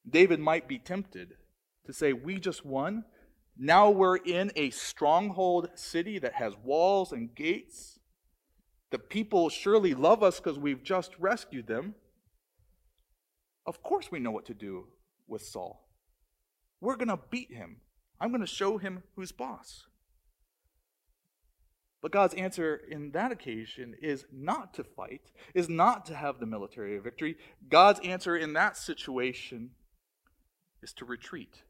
David 0.08 0.40
might 0.40 0.68
be 0.68 0.78
tempted 0.78 1.34
to 1.84 1.92
say, 1.92 2.12
We 2.12 2.38
just 2.38 2.64
won. 2.64 3.04
Now 3.58 3.90
we're 3.90 4.16
in 4.16 4.52
a 4.54 4.70
stronghold 4.70 5.70
city 5.74 6.18
that 6.18 6.34
has 6.34 6.52
walls 6.62 7.10
and 7.12 7.34
gates. 7.34 7.98
The 8.90 8.98
people 8.98 9.48
surely 9.48 9.94
love 9.94 10.22
us 10.22 10.38
because 10.38 10.58
we've 10.58 10.82
just 10.82 11.12
rescued 11.18 11.66
them. 11.66 11.94
Of 13.66 13.82
course, 13.82 14.12
we 14.12 14.20
know 14.20 14.30
what 14.30 14.46
to 14.46 14.54
do 14.54 14.88
with 15.26 15.42
Saul. 15.42 15.88
We're 16.80 16.96
going 16.96 17.08
to 17.08 17.18
beat 17.30 17.52
him. 17.52 17.78
I'm 18.20 18.30
going 18.30 18.42
to 18.42 18.46
show 18.46 18.78
him 18.78 19.02
who's 19.16 19.32
boss. 19.32 19.86
But 22.02 22.12
God's 22.12 22.34
answer 22.34 22.80
in 22.88 23.10
that 23.12 23.32
occasion 23.32 23.94
is 24.00 24.26
not 24.32 24.74
to 24.74 24.84
fight, 24.84 25.32
is 25.54 25.68
not 25.68 26.06
to 26.06 26.14
have 26.14 26.38
the 26.38 26.46
military 26.46 26.98
victory. 26.98 27.36
God's 27.68 28.00
answer 28.04 28.36
in 28.36 28.52
that 28.52 28.76
situation 28.76 29.70
is 30.82 30.92
to 30.94 31.04
retreat. 31.04 31.62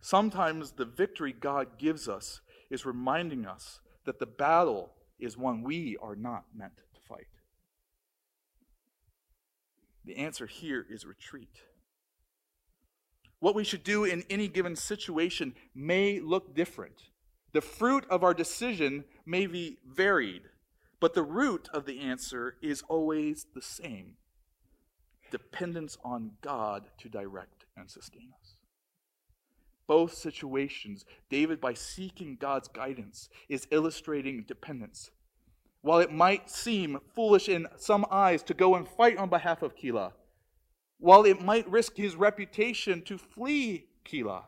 Sometimes 0.00 0.72
the 0.72 0.84
victory 0.84 1.32
God 1.32 1.78
gives 1.78 2.08
us 2.08 2.40
is 2.70 2.84
reminding 2.84 3.46
us 3.46 3.80
that 4.04 4.18
the 4.18 4.26
battle 4.26 4.92
is 5.18 5.36
one 5.36 5.62
we 5.62 5.96
are 6.02 6.16
not 6.16 6.44
meant 6.54 6.76
to 6.76 7.00
fight. 7.08 7.26
The 10.04 10.16
answer 10.16 10.46
here 10.46 10.84
is 10.90 11.06
retreat. 11.06 11.60
What 13.38 13.54
we 13.54 13.64
should 13.64 13.84
do 13.84 14.04
in 14.04 14.24
any 14.28 14.48
given 14.48 14.76
situation 14.76 15.54
may 15.74 16.20
look 16.20 16.54
different. 16.54 17.04
The 17.54 17.60
fruit 17.60 18.04
of 18.10 18.24
our 18.24 18.34
decision 18.34 19.04
may 19.24 19.46
be 19.46 19.78
varied, 19.86 20.42
but 20.98 21.14
the 21.14 21.22
root 21.22 21.68
of 21.72 21.86
the 21.86 22.00
answer 22.00 22.56
is 22.60 22.82
always 22.88 23.46
the 23.54 23.62
same 23.62 24.16
dependence 25.30 25.96
on 26.04 26.32
God 26.42 26.86
to 26.98 27.08
direct 27.08 27.64
and 27.76 27.88
sustain 27.88 28.30
us. 28.40 28.56
Both 29.86 30.14
situations, 30.14 31.04
David, 31.30 31.60
by 31.60 31.74
seeking 31.74 32.36
God's 32.40 32.68
guidance, 32.68 33.28
is 33.48 33.68
illustrating 33.70 34.44
dependence. 34.46 35.10
While 35.80 36.00
it 36.00 36.12
might 36.12 36.50
seem 36.50 36.98
foolish 37.14 37.48
in 37.48 37.68
some 37.76 38.04
eyes 38.10 38.42
to 38.44 38.54
go 38.54 38.74
and 38.74 38.88
fight 38.88 39.16
on 39.16 39.28
behalf 39.28 39.62
of 39.62 39.76
Keilah, 39.76 40.12
while 40.98 41.24
it 41.24 41.40
might 41.40 41.70
risk 41.70 41.96
his 41.96 42.16
reputation 42.16 43.02
to 43.02 43.16
flee 43.16 43.86
Keilah. 44.04 44.44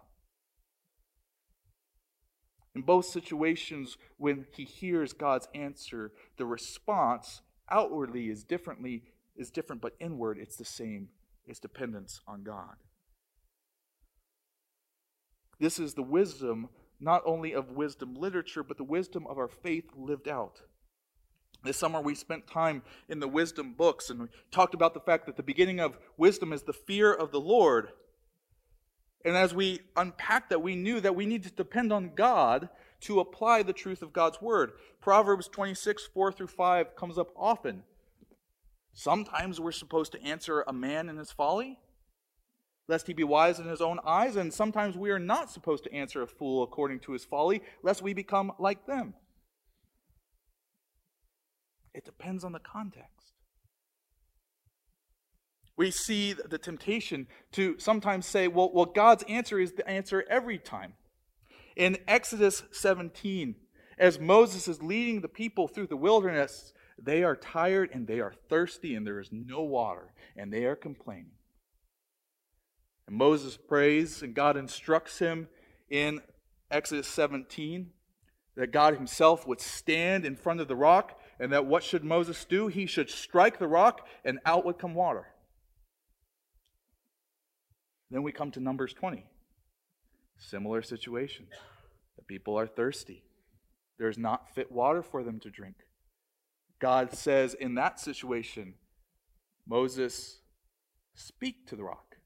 In 2.77 2.83
both 2.83 3.07
situations, 3.07 3.97
when 4.19 4.45
he 4.53 4.65
hears 4.65 5.15
God's 5.15 5.49
answer, 5.55 6.13
the 6.37 6.45
response 6.45 7.41
outwardly 7.71 8.29
is 8.29 8.45
differently 8.45 9.03
is 9.35 9.51
different, 9.51 9.81
but 9.81 9.97
inward 9.99 10.37
it's 10.39 10.57
the 10.57 10.65
same. 10.67 11.09
It's 11.47 11.59
dependence 11.59 12.21
on 12.29 12.43
God. 12.43 12.77
This 15.59 15.79
is 15.79 15.95
the 15.95 16.03
wisdom 16.03 16.69
not 17.01 17.23
only 17.25 17.55
of 17.55 17.71
wisdom 17.71 18.15
literature, 18.15 18.63
but 18.63 18.77
the 18.77 18.85
wisdom 18.85 19.27
of 19.27 19.39
our 19.39 19.49
faith 19.49 19.91
lived 19.97 20.29
out. 20.29 20.61
This 21.65 21.79
summer, 21.79 22.03
we 22.03 22.15
spent 22.15 22.47
time 22.47 22.83
in 23.09 23.21
the 23.21 23.29
wisdom 23.29 23.73
books 23.73 24.11
and 24.11 24.21
we 24.21 24.29
talked 24.51 24.75
about 24.75 24.93
the 24.93 25.01
fact 25.01 25.25
that 25.27 25.37
the 25.37 25.43
beginning 25.43 25.81
of 25.81 25.97
wisdom 26.19 26.53
is 26.53 26.65
the 26.65 26.75
fear 26.75 27.11
of 27.11 27.33
the 27.33 27.41
Lord. 27.41 27.93
And 29.27 29.37
as 29.37 29.53
we 29.53 29.81
unpacked 29.97 30.51
that, 30.51 30.63
we 30.63 30.77
knew 30.77 31.01
that 31.01 31.17
we 31.17 31.27
need 31.27 31.43
to 31.43 31.51
depend 31.51 31.93
on 31.93 32.13
God 32.15 32.69
to 33.01 33.19
apply 33.19 33.65
the 33.65 33.73
truth 33.73 34.01
of 34.01 34.13
God's 34.13 34.41
word. 34.41 34.71
Proverbs 35.01 35.49
26, 35.49 36.07
4 36.15 36.31
through 36.31 36.47
5 36.47 36.95
comes 36.95 37.19
up 37.19 37.31
often. 37.37 37.83
Sometimes 38.93 39.61
we're 39.61 39.73
supposed 39.73 40.13
to 40.13 40.23
answer 40.23 40.63
a 40.63 40.73
man 40.73 41.09
in 41.09 41.17
his 41.17 41.33
folly, 41.33 41.81
lest 42.87 43.09
he 43.09 43.13
be 43.13 43.25
wise 43.25 43.59
in 43.59 43.67
his 43.67 43.81
own 43.81 43.99
eyes, 44.07 44.37
and 44.37 44.55
sometimes 44.55 44.97
we 44.97 45.11
are 45.11 45.19
not 45.19 45.51
supposed 45.51 45.83
to 45.85 45.93
answer 45.93 46.23
a 46.23 46.29
fool 46.29 46.63
according 46.63 47.01
to 47.01 47.13
his 47.13 47.25
folly, 47.25 47.63
lest 47.83 48.03
we 48.03 48.15
become 48.15 48.53
like 48.61 48.87
them. 48.87 49.15
It 51.93 52.05
depends 52.05 52.45
on 52.45 52.53
the 52.53 52.61
context. 52.61 53.33
We 55.77 55.91
see 55.91 56.33
the 56.33 56.59
temptation 56.59 57.27
to 57.53 57.79
sometimes 57.79 58.27
say, 58.27 58.49
well, 58.49 58.71
well, 58.73 58.87
God's 58.87 59.25
answer 59.29 59.59
is 59.59 59.73
the 59.73 59.89
answer 59.89 60.25
every 60.29 60.59
time. 60.59 60.95
In 61.77 61.99
Exodus 62.09 62.63
17, 62.73 63.57
as 63.99 64.19
Moses 64.19 64.69
is 64.69 64.83
leading 64.83 65.21
the 65.21 65.29
people 65.29 65.69
through 65.69 65.89
the 65.89 65.97
wilderness, 65.97 66.73
they 66.99 67.23
are 67.23 67.37
tired 67.37 67.91
and 67.93 68.07
they 68.07 68.21
are 68.21 68.33
thirsty 68.49 68.95
and 68.95 69.07
there 69.07 69.21
is 69.21 69.29
no 69.31 69.63
water 69.63 70.13
and 70.37 70.53
they 70.53 70.65
are 70.65 70.77
complaining. 70.77 71.33
And 73.07 73.17
Moses 73.17 73.59
prays 73.59 74.23
and 74.23 74.35
God 74.35 74.57
instructs 74.57 75.19
him 75.19 75.49
in 75.91 76.23
Exodus 76.71 77.07
17 77.09 77.91
that 78.57 78.73
God 78.73 78.95
himself 78.95 79.47
would 79.47 79.61
stand 79.61 80.25
in 80.25 80.37
front 80.37 80.61
of 80.61 80.69
the 80.69 80.77
rock 80.77 81.21
and 81.39 81.53
that 81.53 81.67
what 81.67 81.83
should 81.83 82.03
Moses 82.03 82.45
do? 82.45 82.69
He 82.69 82.87
should 82.87 83.11
strike 83.11 83.59
the 83.59 83.69
rock, 83.69 84.07
and 84.25 84.39
out 84.47 84.65
would 84.65 84.79
come 84.79 84.95
water. 84.95 85.27
Then 88.11 88.23
we 88.23 88.33
come 88.33 88.51
to 88.53 88.61
Numbers 88.61 88.93
20. 88.95 89.25
Similar 90.39 90.83
situation. 90.83 91.47
The 92.17 92.25
people 92.25 92.59
are 92.59 92.67
thirsty. 92.67 93.25
There's 93.99 94.19
not 94.19 94.55
fit 94.55 94.71
water 94.71 95.03
for 95.03 95.25
them 95.25 95.41
to 95.41 95.51
drink. 95.51 95.77
God 96.79 97.13
says 97.15 97.55
in 97.55 97.75
that 97.77 97.99
situation, 97.99 98.75
Moses, 99.67 100.41
speak 101.15 101.67
to 101.69 101.77
the 101.77 101.85
rock. 101.85 102.17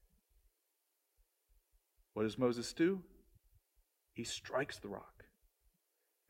What 2.13 2.23
does 2.23 2.37
Moses 2.37 2.73
do? 2.73 3.01
He 4.13 4.23
strikes 4.23 4.77
the 4.77 4.89
rock. 4.89 5.10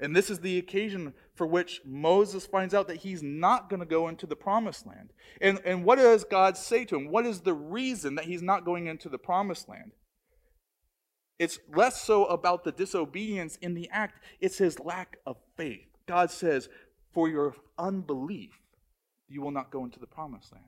And 0.02 0.16
this 0.16 0.32
is 0.32 0.40
the 0.40 0.58
occasion 0.58 1.14
for 1.36 1.46
which 1.46 1.80
Moses 1.86 2.48
finds 2.48 2.74
out 2.74 2.88
that 2.88 2.98
he's 2.98 3.22
not 3.22 3.70
going 3.70 3.80
to 3.80 3.86
go 3.86 4.08
into 4.08 4.26
the 4.26 4.36
promised 4.36 4.88
land. 4.88 5.14
And, 5.40 5.60
and 5.64 5.86
what 5.86 6.00
does 6.00 6.24
God 6.24 6.58
say 6.58 6.86
to 6.86 6.96
him? 6.96 7.12
What 7.12 7.28
is 7.28 7.42
the 7.42 7.54
reason 7.54 8.16
that 8.16 8.26
he's 8.26 8.42
not 8.42 8.66
going 8.66 8.88
into 8.88 9.10
the 9.10 9.20
promised 9.20 9.70
land? 9.70 9.92
It's 11.38 11.60
less 11.74 12.02
so 12.02 12.26
about 12.26 12.64
the 12.64 12.72
disobedience 12.72 13.58
in 13.62 13.76
the 13.76 13.90
act, 13.92 14.24
it's 14.40 14.58
his 14.58 14.80
lack 14.80 15.18
of 15.26 15.38
faith. 15.56 15.88
God 16.08 16.32
says, 16.32 16.68
For 17.14 17.30
your 17.30 17.56
unbelief, 17.78 18.60
you 19.28 19.42
will 19.42 19.52
not 19.52 19.72
go 19.72 19.84
into 19.84 20.00
the 20.00 20.08
promised 20.08 20.52
land. 20.52 20.66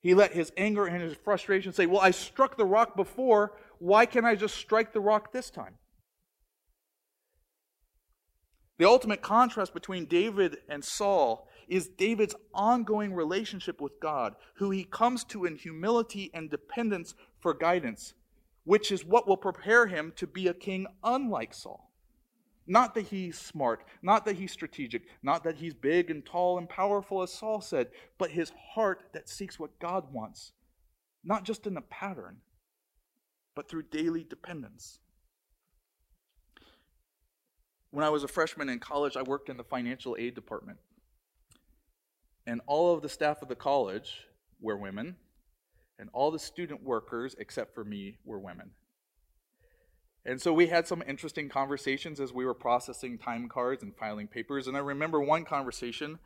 He 0.00 0.14
let 0.14 0.32
his 0.32 0.52
anger 0.56 0.86
and 0.86 1.02
his 1.02 1.16
frustration 1.16 1.72
say, 1.72 1.86
Well, 1.86 2.00
I 2.00 2.12
struck 2.12 2.56
the 2.56 2.64
rock 2.64 2.94
before. 2.94 3.52
Why 3.78 4.06
can't 4.06 4.26
I 4.26 4.34
just 4.34 4.56
strike 4.56 4.92
the 4.92 5.00
rock 5.00 5.32
this 5.32 5.50
time? 5.50 5.74
The 8.78 8.84
ultimate 8.84 9.22
contrast 9.22 9.74
between 9.74 10.06
David 10.06 10.58
and 10.68 10.84
Saul 10.84 11.48
is 11.66 11.88
David's 11.88 12.36
ongoing 12.54 13.12
relationship 13.12 13.80
with 13.80 13.98
God, 14.00 14.36
who 14.54 14.70
he 14.70 14.84
comes 14.84 15.24
to 15.24 15.44
in 15.44 15.56
humility 15.56 16.30
and 16.32 16.48
dependence 16.48 17.14
for 17.40 17.52
guidance, 17.52 18.14
which 18.64 18.92
is 18.92 19.04
what 19.04 19.26
will 19.26 19.36
prepare 19.36 19.86
him 19.86 20.12
to 20.16 20.26
be 20.26 20.46
a 20.46 20.54
king 20.54 20.86
unlike 21.02 21.52
Saul. 21.52 21.90
Not 22.68 22.94
that 22.94 23.06
he's 23.06 23.38
smart, 23.38 23.82
not 24.02 24.24
that 24.26 24.36
he's 24.36 24.52
strategic, 24.52 25.02
not 25.22 25.42
that 25.44 25.56
he's 25.56 25.74
big 25.74 26.10
and 26.10 26.24
tall 26.24 26.58
and 26.58 26.68
powerful, 26.68 27.22
as 27.22 27.32
Saul 27.32 27.60
said, 27.60 27.88
but 28.16 28.30
his 28.30 28.52
heart 28.74 29.08
that 29.12 29.28
seeks 29.28 29.58
what 29.58 29.78
God 29.78 30.12
wants, 30.12 30.52
not 31.24 31.44
just 31.44 31.66
in 31.66 31.76
a 31.76 31.82
pattern, 31.82 32.36
but 33.54 33.68
through 33.68 33.84
daily 33.84 34.22
dependence. 34.22 35.00
When 37.90 38.04
I 38.04 38.10
was 38.10 38.22
a 38.22 38.28
freshman 38.28 38.68
in 38.68 38.80
college, 38.80 39.16
I 39.16 39.22
worked 39.22 39.48
in 39.48 39.56
the 39.56 39.64
financial 39.64 40.16
aid 40.18 40.34
department. 40.34 40.78
And 42.46 42.60
all 42.66 42.94
of 42.94 43.02
the 43.02 43.08
staff 43.08 43.42
of 43.42 43.48
the 43.48 43.54
college 43.54 44.26
were 44.60 44.76
women, 44.76 45.16
and 45.98 46.08
all 46.12 46.30
the 46.30 46.38
student 46.38 46.82
workers, 46.82 47.34
except 47.38 47.74
for 47.74 47.84
me, 47.84 48.16
were 48.24 48.38
women. 48.38 48.70
And 50.24 50.40
so 50.40 50.52
we 50.52 50.66
had 50.66 50.86
some 50.86 51.02
interesting 51.06 51.48
conversations 51.48 52.20
as 52.20 52.32
we 52.32 52.44
were 52.44 52.54
processing 52.54 53.18
time 53.18 53.48
cards 53.48 53.82
and 53.82 53.96
filing 53.96 54.26
papers. 54.26 54.66
And 54.66 54.76
I 54.76 54.80
remember 54.80 55.20
one 55.20 55.44
conversation 55.44 56.18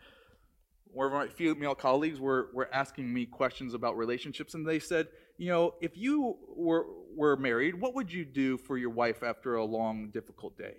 where 0.86 1.08
my 1.08 1.28
female 1.28 1.74
colleagues 1.74 2.20
were, 2.20 2.50
were 2.52 2.68
asking 2.74 3.12
me 3.12 3.26
questions 3.26 3.72
about 3.72 3.96
relationships, 3.96 4.54
and 4.54 4.66
they 4.66 4.78
said, 4.78 5.08
You 5.38 5.50
know, 5.50 5.74
if 5.80 5.96
you 5.96 6.36
were, 6.54 6.86
were 7.14 7.36
married, 7.36 7.80
what 7.80 7.94
would 7.94 8.12
you 8.12 8.24
do 8.24 8.58
for 8.58 8.76
your 8.76 8.90
wife 8.90 9.22
after 9.22 9.54
a 9.54 9.64
long, 9.64 10.10
difficult 10.12 10.58
day? 10.58 10.74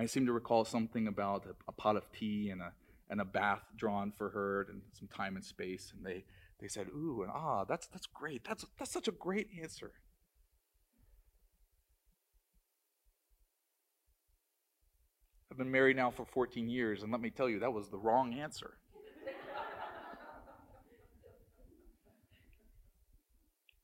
I 0.00 0.06
seem 0.06 0.24
to 0.26 0.32
recall 0.32 0.64
something 0.64 1.06
about 1.08 1.44
a, 1.44 1.54
a, 1.68 1.72
pot 1.72 1.94
of 1.94 2.10
tea 2.10 2.48
and 2.48 2.62
a, 2.62 2.72
and 3.10 3.20
a 3.20 3.24
bath 3.24 3.60
drawn 3.76 4.10
for 4.10 4.30
her 4.30 4.66
and 4.70 4.80
some 4.98 5.08
time 5.08 5.36
and 5.36 5.44
space. 5.44 5.92
And 5.94 6.06
they, 6.06 6.24
they 6.58 6.68
said, 6.68 6.86
Ooh, 6.88 7.20
and 7.22 7.30
ah, 7.30 7.64
that's, 7.64 7.86
that's 7.88 8.06
great. 8.06 8.42
That's, 8.42 8.64
that's 8.78 8.90
such 8.90 9.08
a 9.08 9.12
great 9.12 9.48
answer. 9.60 9.92
I've 15.52 15.58
been 15.58 15.70
married 15.70 15.96
now 15.96 16.10
for 16.10 16.24
14 16.24 16.70
years, 16.70 17.02
and 17.02 17.12
let 17.12 17.20
me 17.20 17.28
tell 17.28 17.50
you, 17.50 17.58
that 17.58 17.74
was 17.74 17.90
the 17.90 17.98
wrong 17.98 18.32
answer. 18.32 18.78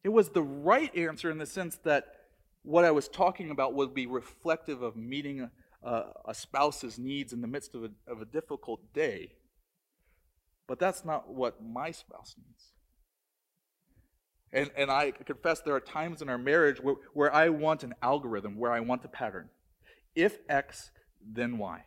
it 0.03 0.09
was 0.09 0.31
the 0.31 0.43
right 0.43 0.97
answer 0.97 1.31
in 1.31 1.37
the 1.37 1.45
sense 1.45 1.77
that 1.85 2.07
what 2.63 2.87
I 2.87 2.91
was 2.91 3.07
talking 3.07 3.51
about 3.51 3.75
would 3.75 3.93
be 3.93 4.07
reflective 4.07 4.81
of 4.81 4.97
meeting 4.97 5.51
uh, 5.87 6.03
a 6.27 6.35
spouse's 6.35 6.99
needs 6.99 7.33
in 7.33 7.41
the 7.41 7.47
midst 7.47 7.75
of 7.75 7.85
a, 7.85 7.91
of 8.09 8.21
a 8.21 8.25
difficult 8.25 8.93
day. 8.93 9.33
But 10.67 10.81
that's 10.81 11.05
not 11.05 11.33
what 11.33 11.63
my 11.63 11.93
spouse 11.93 12.35
needs. 12.37 12.73
And, 14.53 14.71
and 14.77 14.91
I 14.91 15.13
confess 15.13 15.61
there 15.61 15.77
are 15.77 15.81
times 15.81 16.23
in 16.23 16.29
our 16.29 16.39
marriage 16.39 16.81
where, 16.81 16.97
where 17.15 17.33
I 17.33 17.51
want 17.51 17.85
an 17.85 17.95
algorithm, 18.03 18.57
where 18.57 18.73
I 18.73 18.81
want 18.81 19.05
a 19.05 19.09
pattern. 19.09 19.49
If 20.15 20.39
X, 20.49 20.91
then 21.25 21.59
Y. 21.59 21.85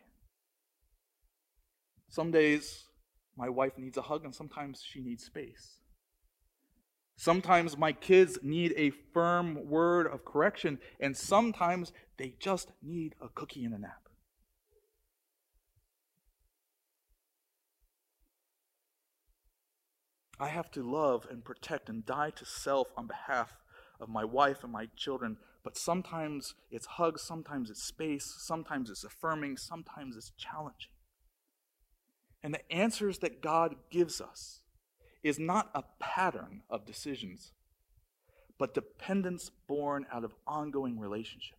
Some 2.08 2.30
days 2.30 2.84
my 3.36 3.48
wife 3.48 3.76
needs 3.76 3.98
a 3.98 4.02
hug, 4.02 4.24
and 4.24 4.34
sometimes 4.34 4.82
she 4.82 5.00
needs 5.00 5.24
space. 5.24 5.79
Sometimes 7.20 7.76
my 7.76 7.92
kids 7.92 8.38
need 8.42 8.72
a 8.78 8.88
firm 9.12 9.68
word 9.68 10.06
of 10.06 10.24
correction, 10.24 10.78
and 10.98 11.14
sometimes 11.14 11.92
they 12.16 12.32
just 12.40 12.72
need 12.82 13.14
a 13.20 13.28
cookie 13.28 13.62
and 13.62 13.74
a 13.74 13.78
nap. 13.78 14.08
I 20.38 20.48
have 20.48 20.70
to 20.70 20.82
love 20.82 21.26
and 21.30 21.44
protect 21.44 21.90
and 21.90 22.06
die 22.06 22.30
to 22.30 22.46
self 22.46 22.88
on 22.96 23.06
behalf 23.06 23.52
of 24.00 24.08
my 24.08 24.24
wife 24.24 24.64
and 24.64 24.72
my 24.72 24.88
children, 24.96 25.36
but 25.62 25.76
sometimes 25.76 26.54
it's 26.70 26.86
hugs, 26.86 27.20
sometimes 27.20 27.68
it's 27.68 27.82
space, 27.82 28.34
sometimes 28.38 28.88
it's 28.88 29.04
affirming, 29.04 29.58
sometimes 29.58 30.16
it's 30.16 30.32
challenging. 30.38 30.92
And 32.42 32.54
the 32.54 32.72
answers 32.72 33.18
that 33.18 33.42
God 33.42 33.76
gives 33.90 34.22
us 34.22 34.59
is 35.22 35.38
not 35.38 35.70
a 35.74 35.84
pattern 35.98 36.62
of 36.70 36.86
decisions, 36.86 37.52
but 38.58 38.74
dependence 38.74 39.50
born 39.68 40.06
out 40.12 40.24
of 40.24 40.34
ongoing 40.46 40.98
relationship. 40.98 41.58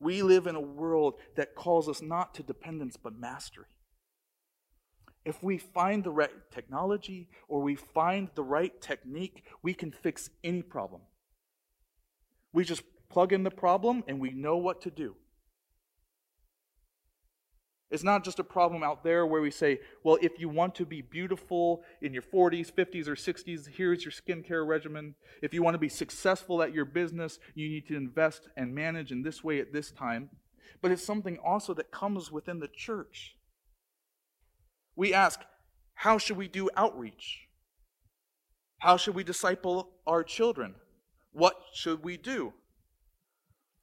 We 0.00 0.22
live 0.22 0.46
in 0.46 0.54
a 0.54 0.60
world 0.60 1.14
that 1.36 1.54
calls 1.54 1.88
us 1.88 2.00
not 2.00 2.34
to 2.34 2.42
dependence, 2.42 2.96
but 2.96 3.18
mastery. 3.18 3.66
If 5.24 5.42
we 5.42 5.58
find 5.58 6.04
the 6.04 6.10
right 6.10 6.30
technology 6.50 7.28
or 7.48 7.60
we 7.60 7.74
find 7.74 8.30
the 8.34 8.44
right 8.44 8.80
technique, 8.80 9.44
we 9.62 9.74
can 9.74 9.90
fix 9.90 10.30
any 10.44 10.62
problem. 10.62 11.02
We 12.52 12.64
just 12.64 12.82
plug 13.08 13.32
in 13.32 13.42
the 13.42 13.50
problem 13.50 14.04
and 14.06 14.20
we 14.20 14.30
know 14.30 14.56
what 14.56 14.80
to 14.82 14.90
do. 14.90 15.16
It's 17.90 18.04
not 18.04 18.22
just 18.22 18.38
a 18.38 18.44
problem 18.44 18.82
out 18.82 19.02
there 19.02 19.26
where 19.26 19.40
we 19.40 19.50
say, 19.50 19.78
well, 20.04 20.18
if 20.20 20.38
you 20.38 20.48
want 20.50 20.74
to 20.74 20.84
be 20.84 21.00
beautiful 21.00 21.82
in 22.02 22.12
your 22.12 22.22
40s, 22.22 22.70
50s, 22.70 23.08
or 23.08 23.14
60s, 23.14 23.66
here's 23.76 24.04
your 24.04 24.12
skincare 24.12 24.66
regimen. 24.66 25.14
If 25.42 25.54
you 25.54 25.62
want 25.62 25.74
to 25.74 25.78
be 25.78 25.88
successful 25.88 26.62
at 26.62 26.74
your 26.74 26.84
business, 26.84 27.38
you 27.54 27.68
need 27.68 27.86
to 27.88 27.96
invest 27.96 28.48
and 28.56 28.74
manage 28.74 29.10
in 29.10 29.22
this 29.22 29.42
way 29.42 29.58
at 29.58 29.72
this 29.72 29.90
time. 29.90 30.28
But 30.82 30.90
it's 30.90 31.02
something 31.02 31.38
also 31.38 31.72
that 31.74 31.90
comes 31.90 32.30
within 32.30 32.60
the 32.60 32.68
church. 32.68 33.36
We 34.94 35.14
ask, 35.14 35.40
how 35.94 36.18
should 36.18 36.36
we 36.36 36.48
do 36.48 36.68
outreach? 36.76 37.48
How 38.80 38.98
should 38.98 39.14
we 39.14 39.24
disciple 39.24 39.90
our 40.06 40.22
children? 40.22 40.74
What 41.32 41.54
should 41.72 42.04
we 42.04 42.18
do? 42.18 42.52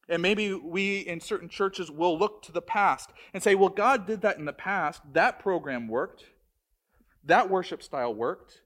And 0.08 0.22
maybe 0.22 0.54
we 0.54 1.00
in 1.00 1.20
certain 1.20 1.50
churches 1.50 1.90
will 1.90 2.18
look 2.18 2.44
to 2.44 2.52
the 2.52 2.62
past 2.62 3.12
and 3.34 3.42
say, 3.42 3.56
well, 3.56 3.70
God 3.70 4.06
did 4.06 4.22
that 4.22 4.38
in 4.38 4.46
the 4.46 4.54
past. 4.54 5.02
That 5.14 5.40
program 5.40 5.88
worked. 5.88 6.26
That 7.24 7.50
worship 7.50 7.82
style 7.82 8.14
worked. 8.14 8.62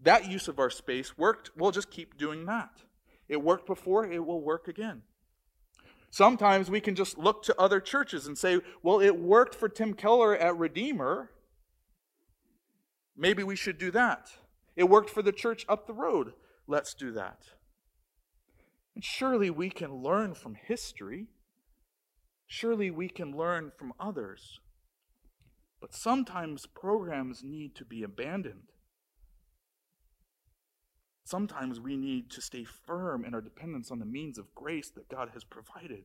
That 0.00 0.28
use 0.28 0.48
of 0.48 0.58
our 0.58 0.70
space 0.70 1.16
worked. 1.16 1.50
We'll 1.56 1.70
just 1.70 1.90
keep 1.90 2.18
doing 2.18 2.44
that. 2.46 2.82
It 3.28 3.42
worked 3.42 3.66
before, 3.66 4.04
it 4.04 4.24
will 4.26 4.42
work 4.42 4.68
again. 4.68 5.02
Sometimes 6.10 6.70
we 6.70 6.80
can 6.80 6.94
just 6.94 7.18
look 7.18 7.42
to 7.44 7.60
other 7.60 7.80
churches 7.80 8.26
and 8.26 8.36
say, 8.36 8.60
well, 8.82 9.00
it 9.00 9.18
worked 9.18 9.54
for 9.54 9.68
Tim 9.68 9.94
Keller 9.94 10.36
at 10.36 10.56
Redeemer. 10.56 11.30
Maybe 13.16 13.42
we 13.42 13.56
should 13.56 13.78
do 13.78 13.90
that. 13.92 14.30
It 14.76 14.84
worked 14.84 15.10
for 15.10 15.22
the 15.22 15.32
church 15.32 15.64
up 15.68 15.86
the 15.86 15.94
road. 15.94 16.34
Let's 16.66 16.94
do 16.94 17.12
that. 17.12 17.38
And 18.94 19.04
surely 19.04 19.50
we 19.50 19.70
can 19.70 20.02
learn 20.02 20.34
from 20.34 20.54
history. 20.54 21.26
Surely 22.46 22.90
we 22.90 23.08
can 23.08 23.36
learn 23.36 23.72
from 23.76 23.92
others. 23.98 24.60
But 25.80 25.94
sometimes 25.94 26.66
programs 26.66 27.42
need 27.42 27.74
to 27.76 27.84
be 27.84 28.02
abandoned. 28.02 28.70
Sometimes 31.24 31.80
we 31.80 31.96
need 31.96 32.30
to 32.32 32.42
stay 32.42 32.64
firm 32.64 33.24
in 33.24 33.34
our 33.34 33.40
dependence 33.40 33.90
on 33.90 33.98
the 33.98 34.04
means 34.04 34.38
of 34.38 34.54
grace 34.54 34.90
that 34.90 35.08
God 35.08 35.30
has 35.32 35.42
provided. 35.42 36.04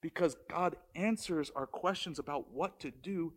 Because 0.00 0.36
God 0.50 0.76
answers 0.96 1.50
our 1.54 1.66
questions 1.66 2.18
about 2.18 2.52
what 2.52 2.80
to 2.80 2.90
do 2.90 3.34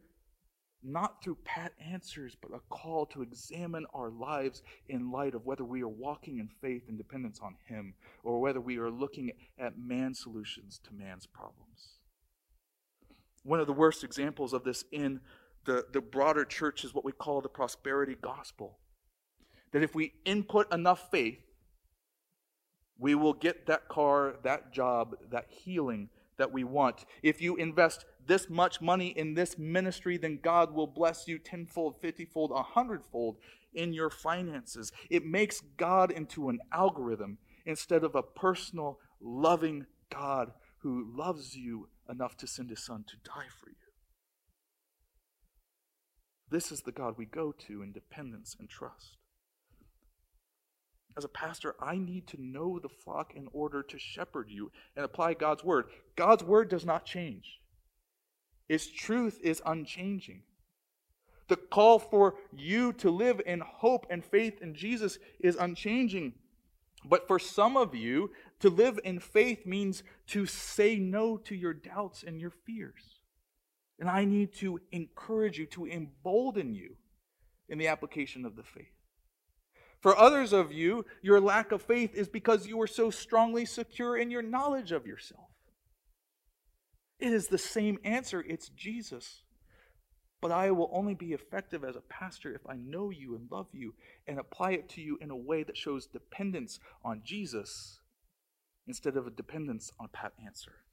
not 0.86 1.24
through 1.24 1.38
pat 1.44 1.74
answers, 1.80 2.36
but 2.42 2.52
a 2.54 2.60
call 2.70 3.06
to 3.08 3.22
examine 3.22 3.86
our 3.94 4.10
lives 4.10 4.64
in 4.90 5.12
light 5.12 5.34
of 5.36 5.46
whether 5.46 5.66
we 5.66 5.82
are 5.82 5.88
walking 5.88 6.40
in 6.40 6.48
faith 6.62 6.84
and 6.88 6.98
dependence 6.98 7.40
on 7.42 7.56
Him, 7.68 7.94
or 8.24 8.40
whether 8.40 8.62
we 8.62 8.78
are 8.78 8.92
looking 8.92 9.32
at 9.60 9.78
man's 9.78 10.20
solutions 10.20 10.80
to 10.86 10.94
man's 10.94 11.26
problems. 11.26 12.00
One 13.44 13.60
of 13.60 13.68
the 13.68 13.74
worst 13.74 14.04
examples 14.04 14.54
of 14.54 14.64
this 14.64 14.86
in 14.92 15.22
the, 15.66 15.86
the 15.92 16.02
broader 16.02 16.46
church 16.46 16.84
is 16.84 16.94
what 16.94 17.06
we 17.06 17.12
call 17.12 17.42
the 17.42 17.50
prosperity 17.50 18.16
gospel. 18.22 18.80
that 19.72 19.84
if 19.84 19.94
we 19.94 20.14
input 20.24 20.74
enough 20.74 21.12
faith, 21.12 21.40
we 22.98 23.14
will 23.14 23.34
get 23.34 23.66
that 23.68 23.90
car, 23.90 24.36
that 24.44 24.72
job, 24.72 25.16
that 25.32 25.48
healing 25.50 26.10
that 26.38 26.52
we 26.52 26.64
want. 26.64 27.06
If 27.24 27.42
you 27.42 27.56
invest 27.56 28.06
this 28.28 28.50
much 28.50 28.82
money 28.82 29.08
in 29.08 29.34
this 29.34 29.58
ministry, 29.58 30.18
then 30.18 30.40
God 30.42 30.74
will 30.74 30.88
bless 30.88 31.28
you 31.28 31.40
tenfold, 31.40 32.02
fiftyfold, 32.02 32.58
a 32.58 32.64
hundredfold 32.64 33.38
in 33.74 33.94
your 33.94 34.10
finances. 34.10 34.92
It 35.10 35.26
makes 35.26 35.62
God 35.78 36.12
into 36.12 36.50
an 36.50 36.60
algorithm 36.72 37.38
instead 37.66 38.04
of 38.04 38.16
a 38.16 38.24
personal, 38.24 39.00
loving 39.22 39.86
God 40.10 40.52
who 40.80 41.06
loves 41.16 41.56
you 41.56 41.90
enough 42.10 42.38
to 42.38 42.48
send 42.48 42.70
his 42.70 42.86
son 42.86 43.06
to 43.08 43.16
die 43.24 43.48
for 43.60 43.70
you. 43.70 43.76
This 46.50 46.72
is 46.72 46.82
the 46.82 46.92
God 46.92 47.16
we 47.18 47.26
go 47.26 47.52
to 47.68 47.82
in 47.82 47.92
dependence 47.92 48.56
and 48.60 48.70
trust. 48.70 49.18
As 51.18 51.24
a 51.24 51.30
pastor, 51.30 51.76
I 51.80 51.98
need 51.98 52.28
to 52.28 52.42
know 52.42 52.78
the 52.78 52.90
flock 52.90 53.34
in 53.36 53.48
order 53.54 53.82
to 53.84 53.98
shepherd 53.98 54.50
you 54.50 54.72
and 54.96 55.06
apply 55.06 55.36
God's 55.36 55.64
word. 55.64 55.86
God's 56.16 56.44
word 56.44 56.70
does 56.70 56.86
not 56.86 57.06
change, 57.06 57.60
its 58.68 58.88
truth 58.88 59.40
is 59.44 59.62
unchanging. 59.66 60.44
The 61.48 61.58
call 61.58 62.00
for 62.00 62.36
you 62.52 62.92
to 62.94 63.12
live 63.12 63.40
in 63.46 63.60
hope 63.60 64.08
and 64.10 64.26
faith 64.26 64.62
in 64.62 64.74
Jesus 64.74 65.20
is 65.40 65.56
unchanging. 65.56 66.34
But 67.08 67.28
for 67.28 67.38
some 67.38 67.78
of 67.78 67.94
you, 67.94 68.32
to 68.62 68.70
live 68.70 69.00
in 69.04 69.20
faith 69.20 69.64
means 69.64 70.02
to 70.28 70.48
say 70.48 70.98
no 70.98 71.38
to 71.38 71.54
your 71.54 71.74
doubts 71.74 72.24
and 72.24 72.42
your 72.42 72.50
fears. 72.50 73.20
And 74.00 74.10
I 74.10 74.26
need 74.26 74.54
to 74.56 74.80
encourage 74.92 75.60
you, 75.60 75.68
to 75.68 75.86
embolden 75.86 76.74
you 76.74 76.96
in 77.70 77.78
the 77.78 77.88
application 77.88 78.44
of 78.44 78.56
the 78.56 78.64
faith. 78.64 78.95
For 80.06 80.16
others 80.16 80.54
of 80.54 80.72
you, 80.72 81.04
your 81.24 81.42
lack 81.42 81.72
of 81.72 81.82
faith 81.82 82.14
is 82.14 82.30
because 82.30 82.68
you 82.68 82.80
are 82.80 82.86
so 82.86 83.10
strongly 83.10 83.66
secure 83.66 84.16
in 84.16 84.30
your 84.30 84.44
knowledge 84.44 84.92
of 84.92 85.08
yourself. 85.08 85.50
It 87.20 87.34
is 87.34 87.48
the 87.48 87.58
same 87.58 87.98
answer, 88.04 88.46
it's 88.48 88.70
Jesus. 88.70 89.42
But 90.44 90.52
I 90.52 90.70
will 90.70 90.92
only 90.94 91.16
be 91.16 91.34
effective 91.34 91.84
as 91.84 91.96
a 91.96 92.02
pastor 92.02 92.54
if 92.54 92.62
I 92.70 92.76
know 92.76 93.10
you 93.10 93.34
and 93.34 93.50
love 93.50 93.66
you 93.72 93.96
and 94.28 94.38
apply 94.38 94.74
it 94.74 94.90
to 94.90 95.02
you 95.02 95.18
in 95.22 95.32
a 95.32 95.36
way 95.36 95.64
that 95.64 95.76
shows 95.76 96.06
dependence 96.06 96.80
on 97.04 97.24
Jesus 97.26 98.00
instead 98.86 99.18
of 99.18 99.26
a 99.26 99.32
dependence 99.32 99.92
on 100.00 100.10
Pat 100.14 100.34
Answer. 100.46 100.84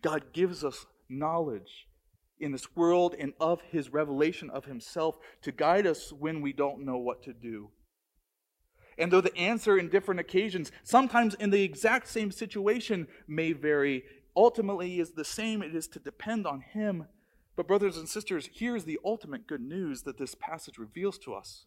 God 0.00 0.32
gives 0.32 0.64
us 0.64 0.86
knowledge 1.10 1.88
in 2.38 2.52
this 2.52 2.74
world 2.76 3.14
and 3.18 3.32
of 3.40 3.60
his 3.62 3.92
revelation 3.92 4.50
of 4.50 4.64
himself 4.64 5.18
to 5.42 5.52
guide 5.52 5.86
us 5.86 6.12
when 6.12 6.40
we 6.40 6.52
don't 6.52 6.84
know 6.84 6.98
what 6.98 7.22
to 7.22 7.32
do. 7.32 7.70
And 8.98 9.12
though 9.12 9.20
the 9.20 9.36
answer 9.36 9.78
in 9.78 9.88
different 9.88 10.20
occasions, 10.20 10.72
sometimes 10.82 11.34
in 11.34 11.50
the 11.50 11.62
exact 11.62 12.08
same 12.08 12.30
situation, 12.30 13.08
may 13.26 13.52
vary, 13.52 14.04
ultimately 14.34 15.00
is 15.00 15.12
the 15.12 15.24
same. 15.24 15.62
It 15.62 15.74
is 15.74 15.86
to 15.88 15.98
depend 15.98 16.46
on 16.46 16.60
him. 16.60 17.06
But, 17.56 17.66
brothers 17.66 17.96
and 17.96 18.08
sisters, 18.08 18.50
here's 18.52 18.84
the 18.84 18.98
ultimate 19.04 19.46
good 19.46 19.62
news 19.62 20.02
that 20.02 20.18
this 20.18 20.34
passage 20.34 20.78
reveals 20.78 21.18
to 21.20 21.34
us 21.34 21.64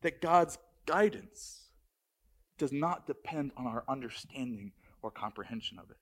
that 0.00 0.20
God's 0.20 0.58
guidance 0.86 1.68
does 2.58 2.72
not 2.72 3.06
depend 3.06 3.52
on 3.56 3.66
our 3.66 3.84
understanding 3.88 4.72
or 5.02 5.10
comprehension 5.10 5.78
of 5.78 5.90
it. 5.90 5.96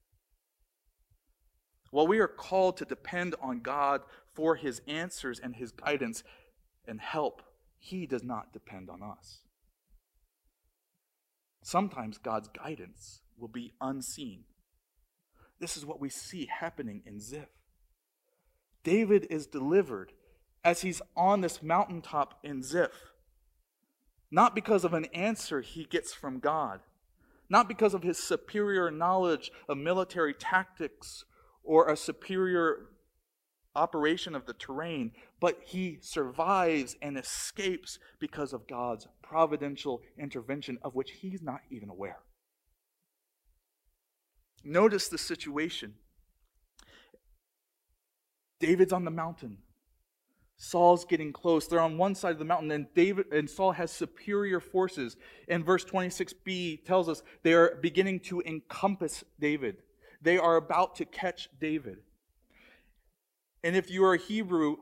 While 1.90 2.06
we 2.06 2.20
are 2.20 2.28
called 2.28 2.76
to 2.78 2.84
depend 2.84 3.34
on 3.42 3.60
God 3.60 4.02
for 4.32 4.56
his 4.56 4.80
answers 4.86 5.40
and 5.40 5.56
his 5.56 5.72
guidance 5.72 6.22
and 6.86 7.00
help, 7.00 7.42
he 7.78 8.06
does 8.06 8.22
not 8.22 8.52
depend 8.52 8.88
on 8.88 9.02
us. 9.02 9.40
Sometimes 11.62 12.18
God's 12.18 12.48
guidance 12.48 13.20
will 13.36 13.48
be 13.48 13.72
unseen. 13.80 14.44
This 15.58 15.76
is 15.76 15.84
what 15.84 16.00
we 16.00 16.08
see 16.08 16.46
happening 16.46 17.02
in 17.04 17.20
Ziph. 17.20 17.48
David 18.82 19.26
is 19.28 19.46
delivered 19.46 20.12
as 20.64 20.82
he's 20.82 21.02
on 21.16 21.40
this 21.40 21.62
mountaintop 21.62 22.38
in 22.42 22.62
Ziph, 22.62 23.12
not 24.30 24.54
because 24.54 24.84
of 24.84 24.94
an 24.94 25.06
answer 25.06 25.60
he 25.60 25.84
gets 25.84 26.14
from 26.14 26.38
God, 26.38 26.80
not 27.48 27.68
because 27.68 27.94
of 27.94 28.02
his 28.02 28.18
superior 28.18 28.90
knowledge 28.90 29.50
of 29.68 29.76
military 29.76 30.32
tactics 30.32 31.24
or 31.62 31.88
a 31.88 31.96
superior 31.96 32.86
operation 33.74 34.34
of 34.34 34.46
the 34.46 34.52
terrain, 34.52 35.12
but 35.40 35.58
he 35.64 35.98
survives 36.00 36.96
and 37.00 37.16
escapes 37.16 37.98
because 38.18 38.52
of 38.52 38.66
God's 38.66 39.06
providential 39.22 40.02
intervention 40.18 40.78
of 40.82 40.94
which 40.94 41.12
he's 41.20 41.42
not 41.42 41.60
even 41.70 41.88
aware. 41.88 42.18
Notice 44.64 45.08
the 45.08 45.18
situation. 45.18 45.94
David's 48.58 48.92
on 48.92 49.04
the 49.04 49.10
mountain. 49.10 49.58
Saul's 50.58 51.06
getting 51.06 51.32
close. 51.32 51.66
They're 51.66 51.80
on 51.80 51.96
one 51.96 52.14
side 52.14 52.32
of 52.32 52.38
the 52.38 52.44
mountain, 52.44 52.70
and 52.70 52.86
David 52.94 53.32
and 53.32 53.48
Saul 53.48 53.72
has 53.72 53.90
superior 53.90 54.60
forces. 54.60 55.16
And 55.48 55.64
verse 55.64 55.86
26b 55.86 56.84
tells 56.84 57.08
us 57.08 57.22
they 57.42 57.54
are 57.54 57.78
beginning 57.80 58.20
to 58.20 58.42
encompass 58.42 59.24
David. 59.40 59.78
They 60.22 60.38
are 60.38 60.56
about 60.56 60.96
to 60.96 61.04
catch 61.04 61.48
David. 61.60 61.98
And 63.62 63.76
if 63.76 63.90
you 63.90 64.04
are 64.04 64.14
a 64.14 64.18
Hebrew 64.18 64.76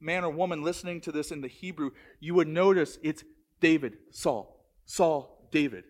man 0.00 0.24
or 0.24 0.30
woman 0.30 0.62
listening 0.62 1.00
to 1.02 1.12
this 1.12 1.30
in 1.30 1.40
the 1.40 1.48
Hebrew, 1.48 1.90
you 2.20 2.34
would 2.34 2.48
notice 2.48 2.98
it's 3.02 3.22
David, 3.60 3.98
Saul, 4.10 4.64
Saul, 4.86 5.48
David. 5.50 5.84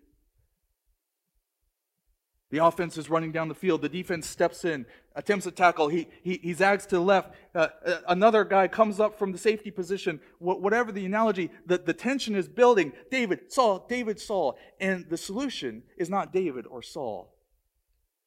The 2.51 2.59
offense 2.59 2.99
is 2.99 3.09
running 3.09 3.31
down 3.31 3.47
the 3.47 3.55
field. 3.55 3.81
The 3.81 3.89
defense 3.89 4.27
steps 4.27 4.65
in, 4.65 4.85
attempts 5.15 5.47
a 5.47 5.53
tackle. 5.53 5.87
He, 5.87 6.09
he, 6.25 6.41
he 6.43 6.53
zags 6.53 6.85
to 6.87 6.97
the 6.97 7.01
left. 7.01 7.33
Uh, 7.55 7.69
uh, 7.87 7.99
another 8.09 8.45
guy 8.45 8.67
comes 8.67 8.99
up 8.99 9.17
from 9.17 9.31
the 9.31 9.39
safety 9.39 9.71
position. 9.71 10.19
Wh- 10.39 10.61
whatever 10.61 10.91
the 10.91 11.07
analogy, 11.07 11.53
the, 11.65 11.79
the 11.79 11.93
tension 11.93 12.35
is 12.35 12.49
building. 12.49 12.93
David, 13.09 13.53
Saul, 13.53 13.87
David, 13.89 14.21
Saul. 14.21 14.59
And 14.81 15.09
the 15.09 15.17
solution 15.17 15.85
is 15.97 16.11
not 16.11 16.33
David 16.33 16.67
or 16.67 16.83
Saul. 16.83 17.33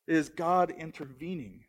It 0.08 0.16
is 0.16 0.30
God 0.30 0.72
intervening 0.72 1.66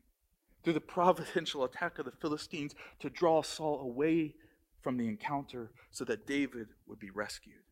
through 0.62 0.73
the 0.73 0.81
providential 0.81 1.64
attack 1.64 1.99
of 1.99 2.07
the 2.07 2.12
Philistines 2.12 2.75
to 3.01 3.11
draw 3.11 3.42
Saul 3.42 3.81
away 3.81 4.35
from 4.83 4.97
the 4.97 5.09
encounter 5.09 5.70
so 5.90 6.05
that 6.05 6.27
David 6.27 6.68
would 6.87 6.99
be 6.99 7.11
rescued. 7.11 7.62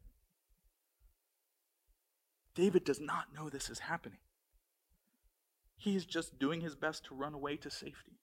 David 2.54 2.84
does 2.84 3.00
not 3.00 3.34
know 3.34 3.48
this 3.48 3.70
is 3.70 3.80
happening. 3.80 4.18
He 5.76 5.96
is 5.96 6.04
just 6.04 6.38
doing 6.38 6.60
his 6.60 6.76
best 6.76 7.04
to 7.06 7.14
run 7.14 7.34
away 7.34 7.56
to 7.56 7.70
safety. 7.70 8.18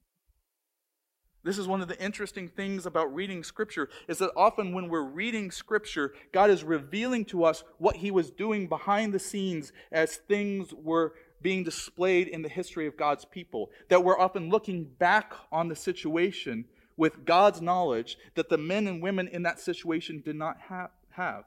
This 1.43 1.57
is 1.57 1.67
one 1.67 1.81
of 1.81 1.87
the 1.87 2.01
interesting 2.03 2.49
things 2.49 2.85
about 2.85 3.13
reading 3.13 3.43
Scripture 3.43 3.89
is 4.07 4.17
that 4.17 4.31
often 4.35 4.73
when 4.73 4.89
we're 4.89 5.01
reading 5.01 5.51
Scripture, 5.51 6.13
God 6.33 6.49
is 6.49 6.63
revealing 6.63 7.23
to 7.25 7.45
us 7.45 7.63
what 7.77 7.97
He 7.97 8.11
was 8.11 8.29
doing 8.29 8.67
behind 8.67 9.13
the 9.13 9.19
scenes 9.19 9.71
as 9.91 10.17
things 10.17 10.73
were 10.73 11.13
being 11.41 11.63
displayed 11.63 12.27
in 12.27 12.41
the 12.41 12.49
history 12.49 12.87
of 12.87 12.97
God's 12.97 13.25
people. 13.25 13.71
That 13.89 14.03
we're 14.03 14.19
often 14.19 14.49
looking 14.49 14.83
back 14.83 15.33
on 15.51 15.67
the 15.67 15.75
situation 15.75 16.65
with 16.97 17.25
God's 17.25 17.61
knowledge 17.61 18.17
that 18.35 18.49
the 18.49 18.57
men 18.57 18.87
and 18.87 19.01
women 19.01 19.27
in 19.27 19.43
that 19.43 19.59
situation 19.59 20.21
did 20.23 20.35
not 20.35 20.57
ha- 20.67 20.91
have. 21.11 21.45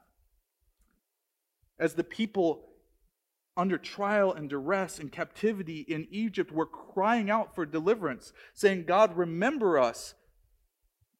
As 1.78 1.94
the 1.94 2.04
people 2.04 2.70
under 3.56 3.76
trial 3.76 4.32
and 4.32 4.48
duress 4.48 4.98
and 4.98 5.12
captivity 5.12 5.80
in 5.80 6.08
Egypt 6.10 6.50
were 6.50 6.66
crying 6.66 7.30
out 7.30 7.54
for 7.54 7.66
deliverance, 7.66 8.32
saying, 8.54 8.84
God, 8.84 9.16
remember 9.16 9.78
us. 9.78 10.14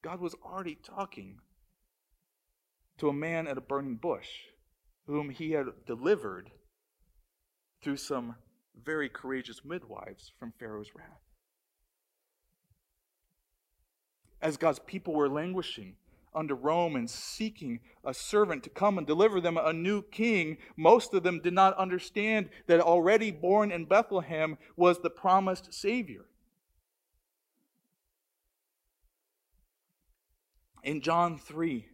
God 0.03 0.21
was 0.21 0.35
already 0.45 0.79
talking 0.83 1.39
to 2.99 3.09
a 3.09 3.13
man 3.13 3.47
at 3.47 3.59
a 3.59 3.61
burning 3.61 3.97
bush 3.97 4.29
whom 5.07 5.31
he 5.31 5.53
had 5.53 5.67
delivered 5.87 6.51
through 7.83 7.97
some 7.97 8.37
very 8.81 9.09
courageous 9.09 9.65
midwives 9.65 10.33
from 10.39 10.53
Pharaoh's 10.59 10.95
wrath. 10.95 11.21
As 14.41 14.57
God's 14.57 14.81
people 14.81 15.15
were 15.15 15.29
languishing 15.29 15.97
under 16.35 16.55
Rome 16.55 16.97
and 16.97 17.09
seeking 17.09 17.81
a 18.05 18.15
servant 18.15 18.65
to 18.65 18.71
come 18.71 18.99
and 18.99 19.07
deliver 19.07 19.41
them 19.41 19.57
a 19.57 19.73
new 19.73 20.03
king, 20.03 20.57
most 20.77 21.15
of 21.15 21.23
them 21.23 21.41
did 21.41 21.53
not 21.53 21.77
understand 21.77 22.49
that 22.67 22.81
already 22.81 23.31
born 23.31 23.71
in 23.71 23.85
Bethlehem 23.85 24.59
was 24.77 25.01
the 25.01 25.11
promised 25.11 25.73
Savior. 25.73 26.25
In 30.83 31.01
John 31.01 31.39
3, 31.39 31.87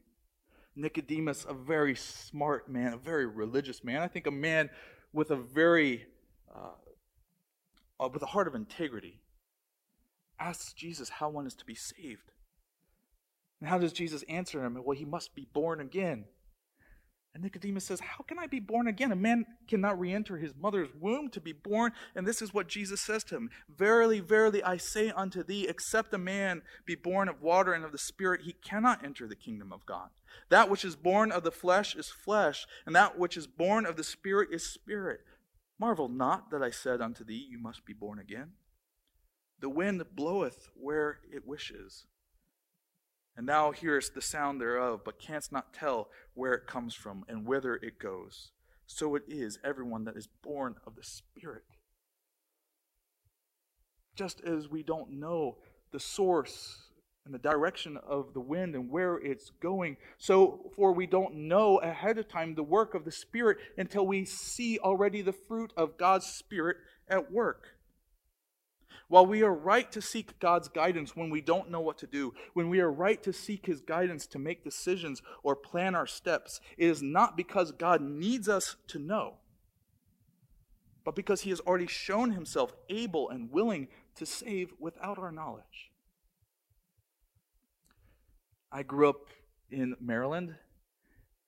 Nicodemus, 0.74 1.44
a 1.46 1.52
very 1.52 1.94
smart 1.94 2.70
man, 2.70 2.94
a 2.94 2.96
very 2.96 3.26
religious 3.26 3.84
man, 3.84 4.00
I 4.00 4.08
think 4.08 4.26
a 4.26 4.30
man 4.30 4.70
with 5.12 5.30
a 5.30 5.36
very 5.36 6.06
uh, 6.54 8.04
uh, 8.04 8.08
with 8.08 8.22
a 8.22 8.26
heart 8.26 8.48
of 8.48 8.54
integrity, 8.54 9.20
asks 10.38 10.72
Jesus 10.72 11.08
how 11.08 11.28
one 11.28 11.46
is 11.46 11.54
to 11.56 11.64
be 11.64 11.74
saved. 11.74 12.32
And 13.60 13.68
how 13.68 13.78
does 13.78 13.92
Jesus 13.92 14.22
answer 14.28 14.64
him? 14.64 14.78
Well, 14.84 14.96
he 14.96 15.04
must 15.04 15.34
be 15.34 15.48
born 15.52 15.80
again. 15.80 16.26
And 17.34 17.42
Nicodemus 17.42 17.84
says, 17.84 18.00
How 18.00 18.24
can 18.24 18.38
I 18.38 18.46
be 18.46 18.60
born 18.60 18.88
again? 18.88 19.12
A 19.12 19.16
man 19.16 19.44
cannot 19.66 19.98
re 19.98 20.12
enter 20.12 20.38
his 20.38 20.54
mother's 20.58 20.88
womb 20.98 21.28
to 21.30 21.40
be 21.40 21.52
born. 21.52 21.92
And 22.14 22.26
this 22.26 22.40
is 22.40 22.54
what 22.54 22.68
Jesus 22.68 23.00
says 23.00 23.22
to 23.24 23.36
him 23.36 23.50
Verily, 23.68 24.20
verily, 24.20 24.62
I 24.62 24.76
say 24.76 25.10
unto 25.10 25.42
thee, 25.42 25.66
except 25.68 26.14
a 26.14 26.18
man 26.18 26.62
be 26.86 26.94
born 26.94 27.28
of 27.28 27.42
water 27.42 27.72
and 27.72 27.84
of 27.84 27.92
the 27.92 27.98
Spirit, 27.98 28.42
he 28.44 28.52
cannot 28.52 29.04
enter 29.04 29.26
the 29.26 29.36
kingdom 29.36 29.72
of 29.72 29.86
God. 29.86 30.08
That 30.48 30.70
which 30.70 30.84
is 30.84 30.96
born 30.96 31.30
of 31.30 31.42
the 31.42 31.52
flesh 31.52 31.94
is 31.94 32.08
flesh, 32.08 32.66
and 32.86 32.94
that 32.96 33.18
which 33.18 33.36
is 33.36 33.46
born 33.46 33.86
of 33.86 33.96
the 33.96 34.04
Spirit 34.04 34.48
is 34.52 34.72
spirit. 34.72 35.20
Marvel 35.78 36.08
not 36.08 36.50
that 36.50 36.62
I 36.62 36.70
said 36.70 37.00
unto 37.00 37.24
thee, 37.24 37.46
You 37.48 37.58
must 37.58 37.84
be 37.84 37.92
born 37.92 38.18
again. 38.18 38.52
The 39.60 39.68
wind 39.68 40.02
bloweth 40.14 40.68
where 40.74 41.18
it 41.32 41.46
wishes 41.46 42.06
and 43.38 43.48
thou 43.48 43.70
hearest 43.70 44.14
the 44.14 44.20
sound 44.20 44.60
thereof, 44.60 45.02
but 45.04 45.20
canst 45.20 45.52
not 45.52 45.72
tell 45.72 46.08
where 46.34 46.54
it 46.54 46.66
comes 46.66 46.92
from 46.92 47.24
and 47.28 47.46
whither 47.46 47.76
it 47.76 48.00
goes. 48.00 48.50
So 48.84 49.14
it 49.14 49.22
is 49.28 49.60
everyone 49.62 50.04
that 50.06 50.16
is 50.16 50.26
born 50.42 50.74
of 50.84 50.96
the 50.96 51.04
Spirit. 51.04 51.62
Just 54.16 54.40
as 54.40 54.68
we 54.68 54.82
don't 54.82 55.12
know 55.12 55.58
the 55.92 56.00
source 56.00 56.87
and 57.28 57.34
the 57.34 57.38
direction 57.38 57.98
of 57.98 58.32
the 58.32 58.40
wind 58.40 58.74
and 58.74 58.90
where 58.90 59.16
it's 59.18 59.50
going, 59.60 59.98
so 60.16 60.72
for 60.74 60.92
we 60.92 61.06
don't 61.06 61.34
know 61.34 61.76
ahead 61.78 62.16
of 62.16 62.26
time 62.26 62.54
the 62.54 62.62
work 62.62 62.94
of 62.94 63.04
the 63.04 63.12
Spirit 63.12 63.58
until 63.76 64.06
we 64.06 64.24
see 64.24 64.78
already 64.78 65.20
the 65.20 65.32
fruit 65.32 65.72
of 65.76 65.98
God's 65.98 66.24
Spirit 66.24 66.78
at 67.06 67.30
work. 67.30 67.66
While 69.08 69.26
we 69.26 69.42
are 69.42 69.52
right 69.52 69.92
to 69.92 70.00
seek 70.00 70.38
God's 70.38 70.68
guidance 70.68 71.14
when 71.14 71.28
we 71.28 71.42
don't 71.42 71.70
know 71.70 71.80
what 71.80 71.98
to 71.98 72.06
do, 72.06 72.32
when 72.54 72.70
we 72.70 72.80
are 72.80 72.90
right 72.90 73.22
to 73.22 73.32
seek 73.32 73.66
His 73.66 73.82
guidance 73.82 74.26
to 74.28 74.38
make 74.38 74.64
decisions 74.64 75.20
or 75.42 75.54
plan 75.54 75.94
our 75.94 76.06
steps, 76.06 76.62
it 76.78 76.88
is 76.88 77.02
not 77.02 77.36
because 77.36 77.72
God 77.72 78.00
needs 78.00 78.48
us 78.48 78.76
to 78.88 78.98
know, 78.98 79.34
but 81.04 81.14
because 81.14 81.42
He 81.42 81.50
has 81.50 81.60
already 81.60 81.86
shown 81.86 82.32
Himself 82.32 82.72
able 82.88 83.28
and 83.28 83.52
willing 83.52 83.88
to 84.16 84.24
save 84.24 84.72
without 84.78 85.18
our 85.18 85.30
knowledge. 85.30 85.90
I 88.70 88.82
grew 88.82 89.08
up 89.08 89.28
in 89.70 89.96
Maryland, 89.98 90.54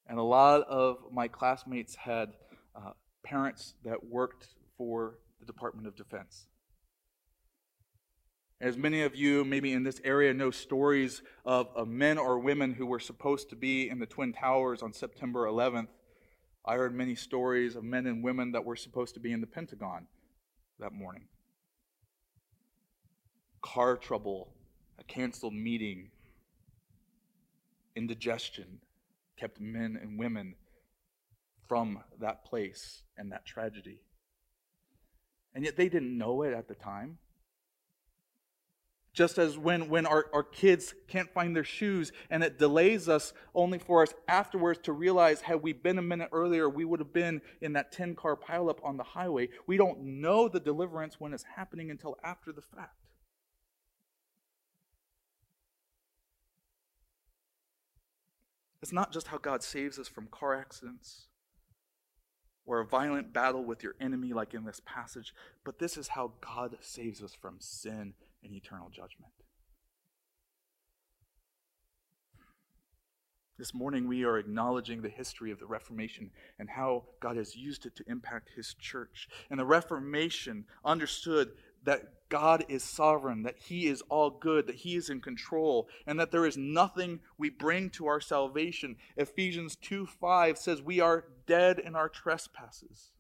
and 0.07 0.19
a 0.19 0.23
lot 0.23 0.63
of 0.63 0.97
my 1.13 1.29
classmates 1.29 1.95
had 1.95 2.31
uh, 2.75 2.93
parents 3.23 3.75
that 3.85 4.07
worked 4.07 4.47
for 4.79 5.19
the 5.39 5.45
Department 5.45 5.87
of 5.87 5.95
Defense. 5.97 6.47
As 8.59 8.79
many 8.79 9.03
of 9.03 9.15
you, 9.15 9.45
maybe 9.45 9.75
in 9.75 9.83
this 9.83 10.01
area, 10.03 10.33
know 10.33 10.51
stories 10.51 11.21
of, 11.45 11.69
of, 11.75 11.89
men 11.89 12.17
or 12.17 12.39
women 12.39 12.73
who 12.73 12.87
were 12.87 13.01
supposed 13.01 13.51
to 13.51 13.57
be 13.57 13.91
in 13.91 13.99
the 13.99 14.07
Twin 14.07 14.33
Towers 14.33 14.83
on 14.83 14.95
September 14.95 15.47
11th, 15.47 15.89
I 16.65 16.77
heard 16.77 16.95
many 16.95 17.15
stories 17.15 17.77
of 17.77 17.85
men 17.85 18.07
and 18.07 18.25
women 18.25 18.53
that 18.53 18.65
were 18.65 18.77
supposed 18.77 19.15
to 19.15 19.21
be 19.21 19.33
in 19.33 19.43
the 19.43 19.47
Pentagon 19.47 20.07
that 20.79 20.93
morning. 20.93 21.25
Car 23.63 23.99
trouble, 23.99 24.55
a 24.99 25.05
canceled 25.05 25.55
meeting, 25.55 26.11
indigestion 27.97 28.81
kept 29.37 29.61
men 29.61 29.99
and 30.01 30.19
women 30.19 30.55
from 31.69 32.01
that 32.21 32.45
place 32.45 33.03
and 33.17 33.33
that 33.33 33.47
tragedy. 33.47 34.01
And 35.55 35.65
yet 35.65 35.77
they 35.77 35.89
didn't 35.89 36.17
know 36.17 36.43
it 36.43 36.53
at 36.53 36.69
the 36.69 36.75
time. 36.75 37.19
Just 39.13 39.39
as 39.39 39.59
when, 39.59 39.89
when 39.89 40.07
our, 40.07 40.27
our 40.33 40.45
kids 40.45 40.95
can't 41.09 41.33
find 41.33 41.55
their 41.55 41.65
shoes 41.65 42.13
and 42.31 42.45
it 42.45 42.59
delays 42.59 43.09
us 43.09 43.33
only 43.55 43.79
for 43.79 44.03
us 44.03 44.15
afterwards 44.29 44.79
to 44.85 44.93
realize 44.93 45.41
had 45.41 45.63
we 45.63 45.73
been 45.73 45.99
a 45.99 46.03
minute 46.03 46.29
earlier, 46.33 46.69
we 46.69 46.85
would 46.85 47.01
have 47.01 47.13
been 47.13 47.43
in 47.61 47.73
that 47.73 47.91
10 47.91 48.15
car 48.15 48.37
pileup 48.37 48.79
on 48.85 48.97
the 48.97 49.03
highway. 49.03 49.49
We 49.67 49.77
don't 49.77 50.01
know 50.01 50.49
the 50.49 50.61
deliverance 50.61 51.19
when 51.19 51.35
it's 51.35 51.45
happening 51.57 51.91
until 51.91 52.19
after 52.23 52.53
the 52.53 52.63
fact. 52.63 53.00
It's 58.83 58.93
not 58.93 59.13
just 59.13 59.29
how 59.29 59.39
God 59.39 59.63
saves 59.63 59.99
us 59.99 60.09
from 60.09 60.29
car 60.31 60.55
accidents 60.55 61.27
or 62.65 62.81
a 62.81 62.87
violent 62.87 63.33
battle 63.33 63.65
with 63.65 63.83
your 63.83 63.95
enemy, 64.01 64.33
like 64.33 64.55
in 64.55 64.65
this 64.65 64.81
passage, 64.85 65.35
but 65.65 65.79
this 65.79 65.97
is 65.97 66.09
how 66.09 66.33
God 66.41 66.77
saves 66.81 67.23
us 67.23 67.35
from 67.35 67.57
sin 67.59 68.15
and 68.43 68.53
eternal 68.55 68.89
judgment. 68.89 69.33
This 73.59 73.75
morning, 73.75 74.09
we 74.09 74.25
are 74.25 74.39
acknowledging 74.39 75.03
the 75.03 75.11
history 75.11 75.51
of 75.51 75.59
the 75.59 75.67
Reformation 75.67 76.31
and 76.59 76.71
how 76.71 77.05
God 77.21 77.37
has 77.37 77.55
used 77.55 77.85
it 77.85 77.95
to 77.97 78.05
impact 78.07 78.53
His 78.57 78.73
church. 78.73 79.29
And 79.51 79.61
the 79.61 79.67
Reformation 79.67 80.65
understood 80.83 81.51
that 81.85 82.29
God 82.29 82.65
is 82.69 82.85
sovereign, 82.85 83.43
that 83.43 83.59
He 83.59 83.87
is 83.87 84.03
all 84.09 84.31
good, 84.31 84.67
that 84.67 84.77
He 84.77 84.97
is 84.97 85.11
in 85.11 85.21
control, 85.21 85.89
and 86.07 86.19
that 86.19 86.31
there 86.31 86.47
is 86.47 86.57
nothing 86.57 87.21
we 87.37 87.51
bring 87.51 87.91
to 87.91 88.07
our 88.07 88.21
salvation. 88.21 88.97
Ephesians 89.17 89.77
2 89.77 90.07
5 90.07 90.57
says, 90.57 90.81
We 90.81 91.01
are 91.01 91.25
dead 91.47 91.79
in 91.79 91.97
our 91.97 92.09
trespasses. 92.09 93.11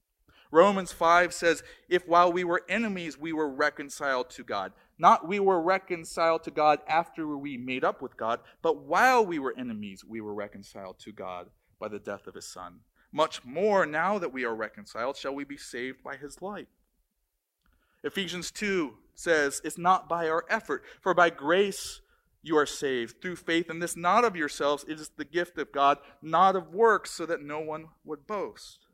Romans 0.52 0.92
5 0.92 1.32
says, 1.32 1.62
If 1.88 2.06
while 2.08 2.32
we 2.32 2.44
were 2.44 2.64
enemies, 2.68 3.18
we 3.18 3.32
were 3.32 3.48
reconciled 3.48 4.30
to 4.30 4.44
God. 4.44 4.72
Not 4.98 5.26
we 5.26 5.40
were 5.40 5.61
reconciled 5.61 6.44
to 6.44 6.50
God 6.50 6.80
after 6.86 7.36
we 7.36 7.56
made 7.56 7.84
up 7.84 8.02
with 8.02 8.16
God, 8.16 8.40
but 8.62 8.84
while 8.84 9.24
we 9.24 9.38
were 9.38 9.54
enemies, 9.56 10.04
we 10.04 10.20
were 10.20 10.34
reconciled 10.34 10.98
to 11.00 11.12
God 11.12 11.48
by 11.78 11.88
the 11.88 11.98
death 11.98 12.26
of 12.26 12.34
his 12.34 12.46
Son. 12.46 12.80
Much 13.12 13.44
more, 13.44 13.86
now 13.86 14.18
that 14.18 14.32
we 14.32 14.44
are 14.44 14.54
reconciled, 14.54 15.16
shall 15.16 15.34
we 15.34 15.44
be 15.44 15.56
saved 15.56 16.02
by 16.02 16.16
his 16.16 16.42
light. 16.42 16.68
Ephesians 18.03 18.51
2 18.51 18.94
says, 19.14 19.61
It's 19.64 19.78
not 19.78 20.09
by 20.09 20.28
our 20.28 20.44
effort, 20.48 20.82
for 21.01 21.14
by 21.14 21.30
grace 21.30 22.01
you 22.42 22.57
are 22.57 22.66
saved 22.66 23.20
through 23.20 23.36
faith, 23.36 23.68
and 23.68 23.82
this 23.82 23.96
not 23.96 24.24
of 24.24 24.36
yourselves, 24.36 24.84
it 24.88 24.98
is 24.98 25.11
the 25.16 25.24
gift 25.24 25.59
of 25.59 25.72
God, 25.72 25.98
not 26.22 26.57
of 26.57 26.72
works, 26.72 27.11
so 27.11 27.26
that 27.26 27.42
no 27.42 27.61
one 27.61 27.88
would 28.05 28.26
boast. 28.26 28.86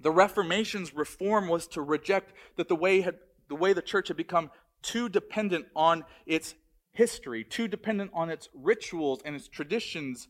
The 0.00 0.10
Reformation's 0.10 0.94
reform 0.94 1.48
was 1.48 1.66
to 1.68 1.82
reject 1.82 2.32
that 2.56 2.68
the 2.68 2.76
way 2.76 3.02
had 3.02 3.16
the 3.48 3.54
way 3.54 3.74
the 3.74 3.82
church 3.82 4.08
had 4.08 4.16
become 4.16 4.50
too 4.82 5.08
dependent 5.08 5.66
on 5.76 6.04
its 6.26 6.54
history, 6.92 7.44
too 7.44 7.68
dependent 7.68 8.10
on 8.14 8.30
its 8.30 8.48
rituals 8.54 9.20
and 9.24 9.36
its 9.36 9.48
traditions 9.48 10.28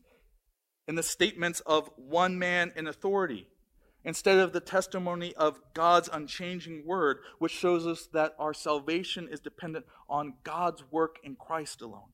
and 0.87 0.97
the 0.97 1.03
statements 1.03 1.61
of 1.61 1.89
one 1.95 2.37
man 2.37 2.71
in 2.75 2.87
authority, 2.87 3.47
instead 4.05 4.37
of 4.37 4.53
the 4.53 4.59
testimony 4.59 5.33
of 5.33 5.59
God's 5.73 6.09
unchanging 6.13 6.85
word, 6.85 7.17
which 7.39 7.51
shows 7.51 7.87
us 7.87 8.07
that 8.13 8.35
our 8.37 8.53
salvation 8.53 9.27
is 9.29 9.39
dependent 9.39 9.85
on 10.07 10.35
God's 10.43 10.83
work 10.91 11.17
in 11.23 11.35
Christ 11.35 11.81
alone. 11.81 12.13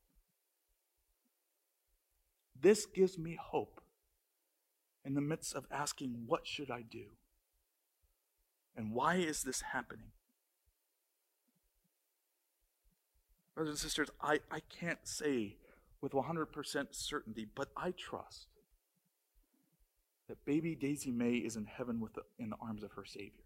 This 2.58 2.86
gives 2.86 3.18
me 3.18 3.38
hope 3.40 3.82
in 5.04 5.14
the 5.14 5.20
midst 5.20 5.54
of 5.54 5.66
asking, 5.70 6.24
What 6.26 6.46
should 6.46 6.70
I 6.70 6.82
do? 6.82 7.04
And 8.74 8.92
why 8.92 9.16
is 9.16 9.42
this 9.42 9.60
happening? 9.60 10.12
Brothers 13.54 13.72
and 13.72 13.78
sisters, 13.78 14.08
I, 14.18 14.38
I 14.50 14.60
can't 14.60 15.06
say 15.06 15.56
with 16.00 16.12
100% 16.12 16.86
certainty, 16.92 17.46
but 17.54 17.68
I 17.76 17.90
trust 17.90 18.46
that 20.28 20.44
baby 20.44 20.74
Daisy 20.74 21.10
May 21.10 21.34
is 21.34 21.56
in 21.56 21.66
heaven 21.66 22.00
with 22.00 22.14
the, 22.14 22.22
in 22.38 22.50
the 22.50 22.56
arms 22.60 22.82
of 22.82 22.92
her 22.92 23.04
Savior. 23.04 23.44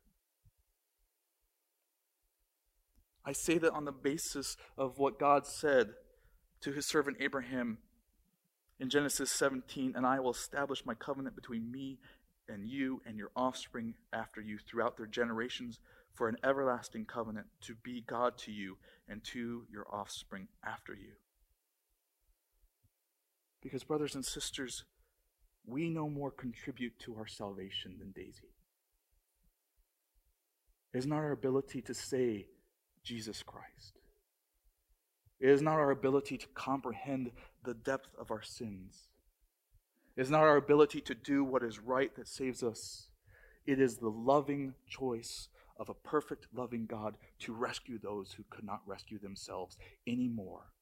I 3.25 3.33
say 3.33 3.59
that 3.59 3.73
on 3.73 3.85
the 3.85 3.93
basis 3.93 4.57
of 4.79 4.99
what 4.99 5.19
God 5.19 5.47
said 5.47 5.89
to 6.61 6.73
his 6.73 6.87
servant 6.87 7.17
Abraham 7.21 7.79
in 8.79 8.89
Genesis 8.89 9.33
17, 9.33 9.95
and 9.97 10.07
I 10.07 10.21
will 10.21 10.31
establish 10.31 10.87
my 10.87 10.95
covenant 10.95 11.35
between 11.35 11.71
me 11.71 11.99
and 12.49 12.69
you 12.69 13.03
and 13.05 13.17
your 13.17 13.31
offspring 13.35 13.95
after 14.13 14.41
you 14.41 14.59
throughout 14.59 14.97
their 14.97 15.07
generations 15.07 15.81
for 16.15 16.29
an 16.29 16.37
everlasting 16.45 17.05
covenant 17.05 17.47
to 17.63 17.75
be 17.75 18.03
God 18.07 18.39
to 18.39 18.53
you 18.53 18.79
and 19.09 19.25
to 19.25 19.65
your 19.71 19.87
offspring 19.93 20.49
after 20.65 20.95
you. 20.95 21.13
Because, 23.61 23.83
brothers 23.83 24.15
and 24.15 24.25
sisters, 24.25 24.85
we 25.67 25.89
no 25.89 26.09
more 26.09 26.31
contribute 26.31 26.99
to 27.01 27.17
our 27.17 27.27
salvation 27.27 27.97
than 27.99 28.13
Daisy. 28.13 28.53
It 30.95 30.99
is 30.99 31.07
not 31.07 31.17
our 31.17 31.33
ability 31.33 31.83
to 31.83 31.95
say 31.95 32.47
Jesus 33.03 33.43
Christ. 33.43 33.99
It 35.41 35.51
is 35.51 35.61
not 35.61 35.75
our 35.75 35.91
ability 35.91 36.39
to 36.39 36.47
comprehend 36.55 37.31
the 37.65 37.75
depth 37.75 38.09
of 38.19 38.31
our 38.31 38.43
sins. 38.43 39.09
It 40.17 40.23
is 40.23 40.31
not 40.31 40.41
our 40.41 40.57
ability 40.57 41.03
to 41.03 41.15
do 41.15 41.45
what 41.45 41.63
is 41.63 41.79
right 41.79 42.15
that 42.17 42.29
saves 42.29 42.63
us. 42.63 43.09
It 43.67 43.81
is 43.81 43.97
the 43.97 44.09
loving 44.09 44.75
choice 44.89 45.49
of 45.79 45.91
a 45.91 45.95
perfect, 45.95 46.47
loving 46.55 46.87
God 46.87 47.17
to 47.41 47.53
rescue 47.53 47.99
those 47.99 48.33
who 48.33 48.45
could 48.49 48.65
not 48.65 48.81
rescue 48.87 49.19
themselves 49.19 49.77
any 50.07 50.29
more 50.29 50.73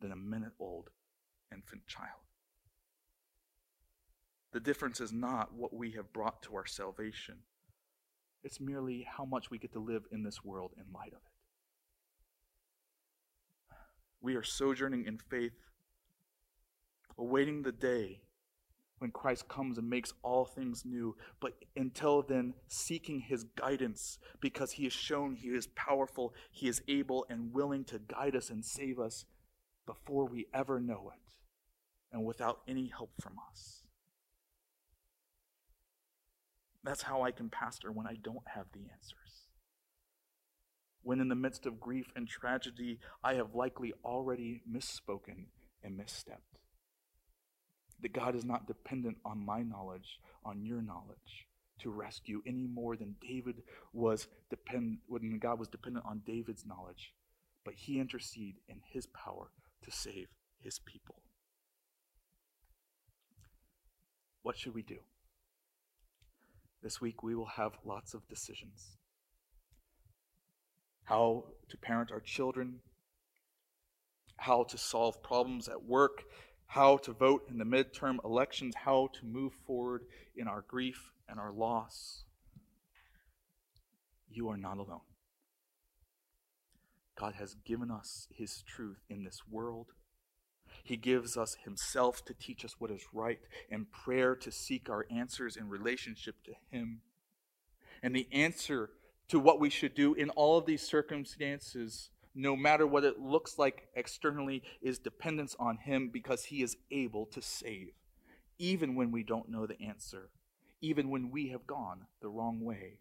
than 0.00 0.10
a 0.10 0.16
minute 0.16 0.52
old 0.58 0.90
infant 1.52 1.86
child. 1.86 2.29
The 4.52 4.60
difference 4.60 5.00
is 5.00 5.12
not 5.12 5.54
what 5.54 5.72
we 5.72 5.92
have 5.92 6.12
brought 6.12 6.42
to 6.42 6.56
our 6.56 6.66
salvation, 6.66 7.36
it's 8.42 8.60
merely 8.60 9.06
how 9.08 9.24
much 9.24 9.50
we 9.50 9.58
get 9.58 9.72
to 9.72 9.80
live 9.80 10.04
in 10.10 10.22
this 10.22 10.44
world 10.44 10.72
in 10.76 10.92
light 10.92 11.12
of 11.12 11.18
it. 11.18 11.30
We 14.22 14.34
are 14.34 14.42
sojourning 14.42 15.04
in 15.06 15.18
faith, 15.18 15.70
awaiting 17.18 17.62
the 17.62 17.72
day 17.72 18.22
when 18.98 19.10
Christ 19.10 19.48
comes 19.48 19.78
and 19.78 19.88
makes 19.88 20.12
all 20.22 20.44
things 20.44 20.84
new, 20.84 21.16
but 21.40 21.54
until 21.74 22.20
then, 22.22 22.52
seeking 22.68 23.20
his 23.20 23.44
guidance 23.44 24.18
because 24.40 24.72
he 24.72 24.84
has 24.84 24.92
shown 24.92 25.34
he 25.34 25.48
is 25.48 25.68
powerful, 25.68 26.34
he 26.50 26.68
is 26.68 26.82
able 26.86 27.24
and 27.30 27.52
willing 27.52 27.84
to 27.84 27.98
guide 27.98 28.36
us 28.36 28.50
and 28.50 28.62
save 28.62 28.98
us 28.98 29.24
before 29.86 30.26
we 30.26 30.46
ever 30.52 30.80
know 30.80 31.12
it 31.14 31.32
and 32.12 32.26
without 32.26 32.60
any 32.68 32.88
help 32.88 33.12
from 33.20 33.36
us. 33.50 33.79
That's 36.82 37.02
how 37.02 37.22
I 37.22 37.30
can 37.30 37.50
pastor 37.50 37.92
when 37.92 38.06
I 38.06 38.16
don't 38.22 38.46
have 38.54 38.66
the 38.72 38.80
answers. 38.80 39.46
When 41.02 41.20
in 41.20 41.28
the 41.28 41.34
midst 41.34 41.66
of 41.66 41.80
grief 41.80 42.06
and 42.14 42.28
tragedy, 42.28 42.98
I 43.22 43.34
have 43.34 43.54
likely 43.54 43.92
already 44.04 44.62
misspoken 44.70 45.46
and 45.82 45.98
misstepped. 45.98 46.58
That 48.00 48.12
God 48.12 48.34
is 48.34 48.44
not 48.44 48.66
dependent 48.66 49.18
on 49.24 49.44
my 49.44 49.62
knowledge, 49.62 50.20
on 50.44 50.64
your 50.64 50.82
knowledge 50.82 51.46
to 51.80 51.90
rescue 51.90 52.42
any 52.46 52.66
more 52.66 52.96
than 52.96 53.16
David 53.20 53.62
was 53.92 54.28
depend 54.50 54.98
when 55.06 55.38
God 55.38 55.58
was 55.58 55.68
dependent 55.68 56.04
on 56.06 56.22
David's 56.26 56.66
knowledge, 56.66 57.12
but 57.64 57.74
he 57.74 57.98
interceded 57.98 58.56
in 58.68 58.80
his 58.92 59.06
power 59.06 59.50
to 59.84 59.90
save 59.90 60.28
his 60.58 60.78
people. 60.78 61.22
What 64.42 64.58
should 64.58 64.74
we 64.74 64.82
do? 64.82 64.98
This 66.82 67.00
week 67.00 67.22
we 67.22 67.34
will 67.34 67.46
have 67.56 67.72
lots 67.84 68.14
of 68.14 68.26
decisions. 68.28 68.96
How 71.04 71.44
to 71.68 71.76
parent 71.76 72.10
our 72.10 72.20
children, 72.20 72.80
how 74.36 74.64
to 74.64 74.78
solve 74.78 75.22
problems 75.22 75.68
at 75.68 75.84
work, 75.84 76.22
how 76.66 76.96
to 76.98 77.12
vote 77.12 77.42
in 77.50 77.58
the 77.58 77.64
midterm 77.64 78.24
elections, 78.24 78.74
how 78.84 79.08
to 79.12 79.26
move 79.26 79.52
forward 79.66 80.04
in 80.34 80.48
our 80.48 80.64
grief 80.66 81.12
and 81.28 81.38
our 81.38 81.52
loss. 81.52 82.24
You 84.30 84.48
are 84.48 84.56
not 84.56 84.78
alone. 84.78 85.00
God 87.18 87.34
has 87.34 87.54
given 87.66 87.90
us 87.90 88.28
His 88.30 88.62
truth 88.62 89.00
in 89.10 89.24
this 89.24 89.40
world 89.50 89.88
he 90.82 90.96
gives 90.96 91.36
us 91.36 91.56
Himself 91.64 92.24
to 92.24 92.34
teach 92.34 92.64
us 92.64 92.76
what 92.78 92.90
is 92.90 93.04
right, 93.12 93.38
and 93.70 93.90
prayer 93.90 94.34
to 94.36 94.50
seek 94.50 94.88
our 94.88 95.06
answers 95.10 95.56
in 95.56 95.68
relationship 95.68 96.36
to 96.44 96.52
Him. 96.70 97.00
And 98.02 98.14
the 98.14 98.28
answer 98.32 98.90
to 99.28 99.38
what 99.38 99.60
we 99.60 99.70
should 99.70 99.94
do 99.94 100.14
in 100.14 100.30
all 100.30 100.58
of 100.58 100.66
these 100.66 100.82
circumstances, 100.82 102.10
no 102.34 102.56
matter 102.56 102.86
what 102.86 103.04
it 103.04 103.20
looks 103.20 103.58
like 103.58 103.88
externally, 103.94 104.62
is 104.82 104.98
dependence 104.98 105.54
on 105.58 105.76
Him 105.76 106.10
because 106.12 106.46
He 106.46 106.62
is 106.62 106.76
able 106.90 107.26
to 107.26 107.42
save, 107.42 107.92
even 108.58 108.94
when 108.94 109.12
we 109.12 109.22
don't 109.22 109.48
know 109.48 109.66
the 109.66 109.80
answer, 109.80 110.30
even 110.80 111.10
when 111.10 111.30
we 111.30 111.48
have 111.50 111.66
gone 111.66 112.06
the 112.20 112.28
wrong 112.28 112.64
way. 112.64 112.98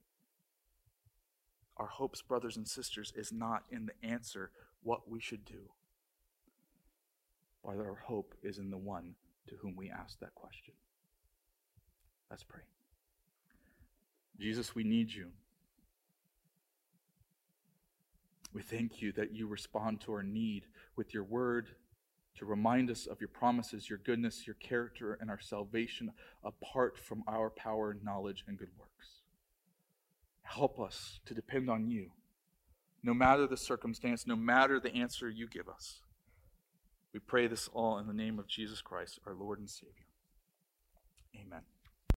Our 1.78 1.88
hopes, 1.88 2.22
brothers 2.22 2.58
and 2.58 2.68
sisters, 2.68 3.14
is 3.16 3.32
not 3.32 3.64
in 3.72 3.88
the 3.88 4.08
answer 4.08 4.52
what 4.84 5.10
we 5.10 5.20
should 5.20 5.46
do 5.46 5.72
but 7.64 7.78
our 7.78 7.98
hope 8.06 8.34
is 8.44 8.58
in 8.58 8.70
the 8.70 8.78
one 8.78 9.16
to 9.48 9.56
whom 9.56 9.76
we 9.76 9.90
ask 9.90 10.20
that 10.20 10.36
question. 10.36 10.74
Let's 12.30 12.44
pray. 12.44 12.62
Jesus, 14.40 14.76
we 14.76 14.84
need 14.84 15.12
you. 15.12 15.28
We 18.54 18.62
thank 18.62 19.02
you 19.02 19.12
that 19.14 19.34
you 19.34 19.48
respond 19.48 20.02
to 20.02 20.14
our 20.14 20.24
need 20.24 20.66
with 20.96 21.14
your 21.14 21.24
word 21.24 21.70
to 22.38 22.46
remind 22.46 22.90
us 22.90 23.06
of 23.06 23.20
your 23.20 23.28
promises, 23.28 23.90
your 23.90 24.00
goodness, 24.00 24.48
your 24.48 24.56
character, 24.56 25.18
and 25.20 25.30
our 25.30 25.40
salvation 25.40 26.14
apart 26.44 26.98
from 26.98 27.24
our 27.28 27.50
power, 27.50 27.98
knowledge, 28.02 28.46
and 28.48 28.58
good 28.58 28.70
works. 28.80 29.22
Help 30.44 30.80
us 30.80 31.20
to 31.26 31.34
depend 31.34 31.70
on 31.70 31.88
you, 31.88 32.12
no 33.04 33.14
matter 33.14 33.46
the 33.46 33.58
circumstance, 33.58 34.26
no 34.26 34.36
matter 34.36 34.80
the 34.80 34.96
answer 34.96 35.30
you 35.30 35.48
give 35.48 35.68
us. 35.68 36.02
We 37.14 37.20
pray 37.20 37.48
this 37.48 37.68
all 37.74 37.98
in 37.98 38.08
the 38.08 38.14
name 38.14 38.38
of 38.38 38.48
Jesus 38.48 38.82
Christ, 38.82 39.20
our 39.26 39.34
Lord 39.34 39.60
and 39.60 39.70
Savior. 39.70 40.06
Amen. 41.36 41.62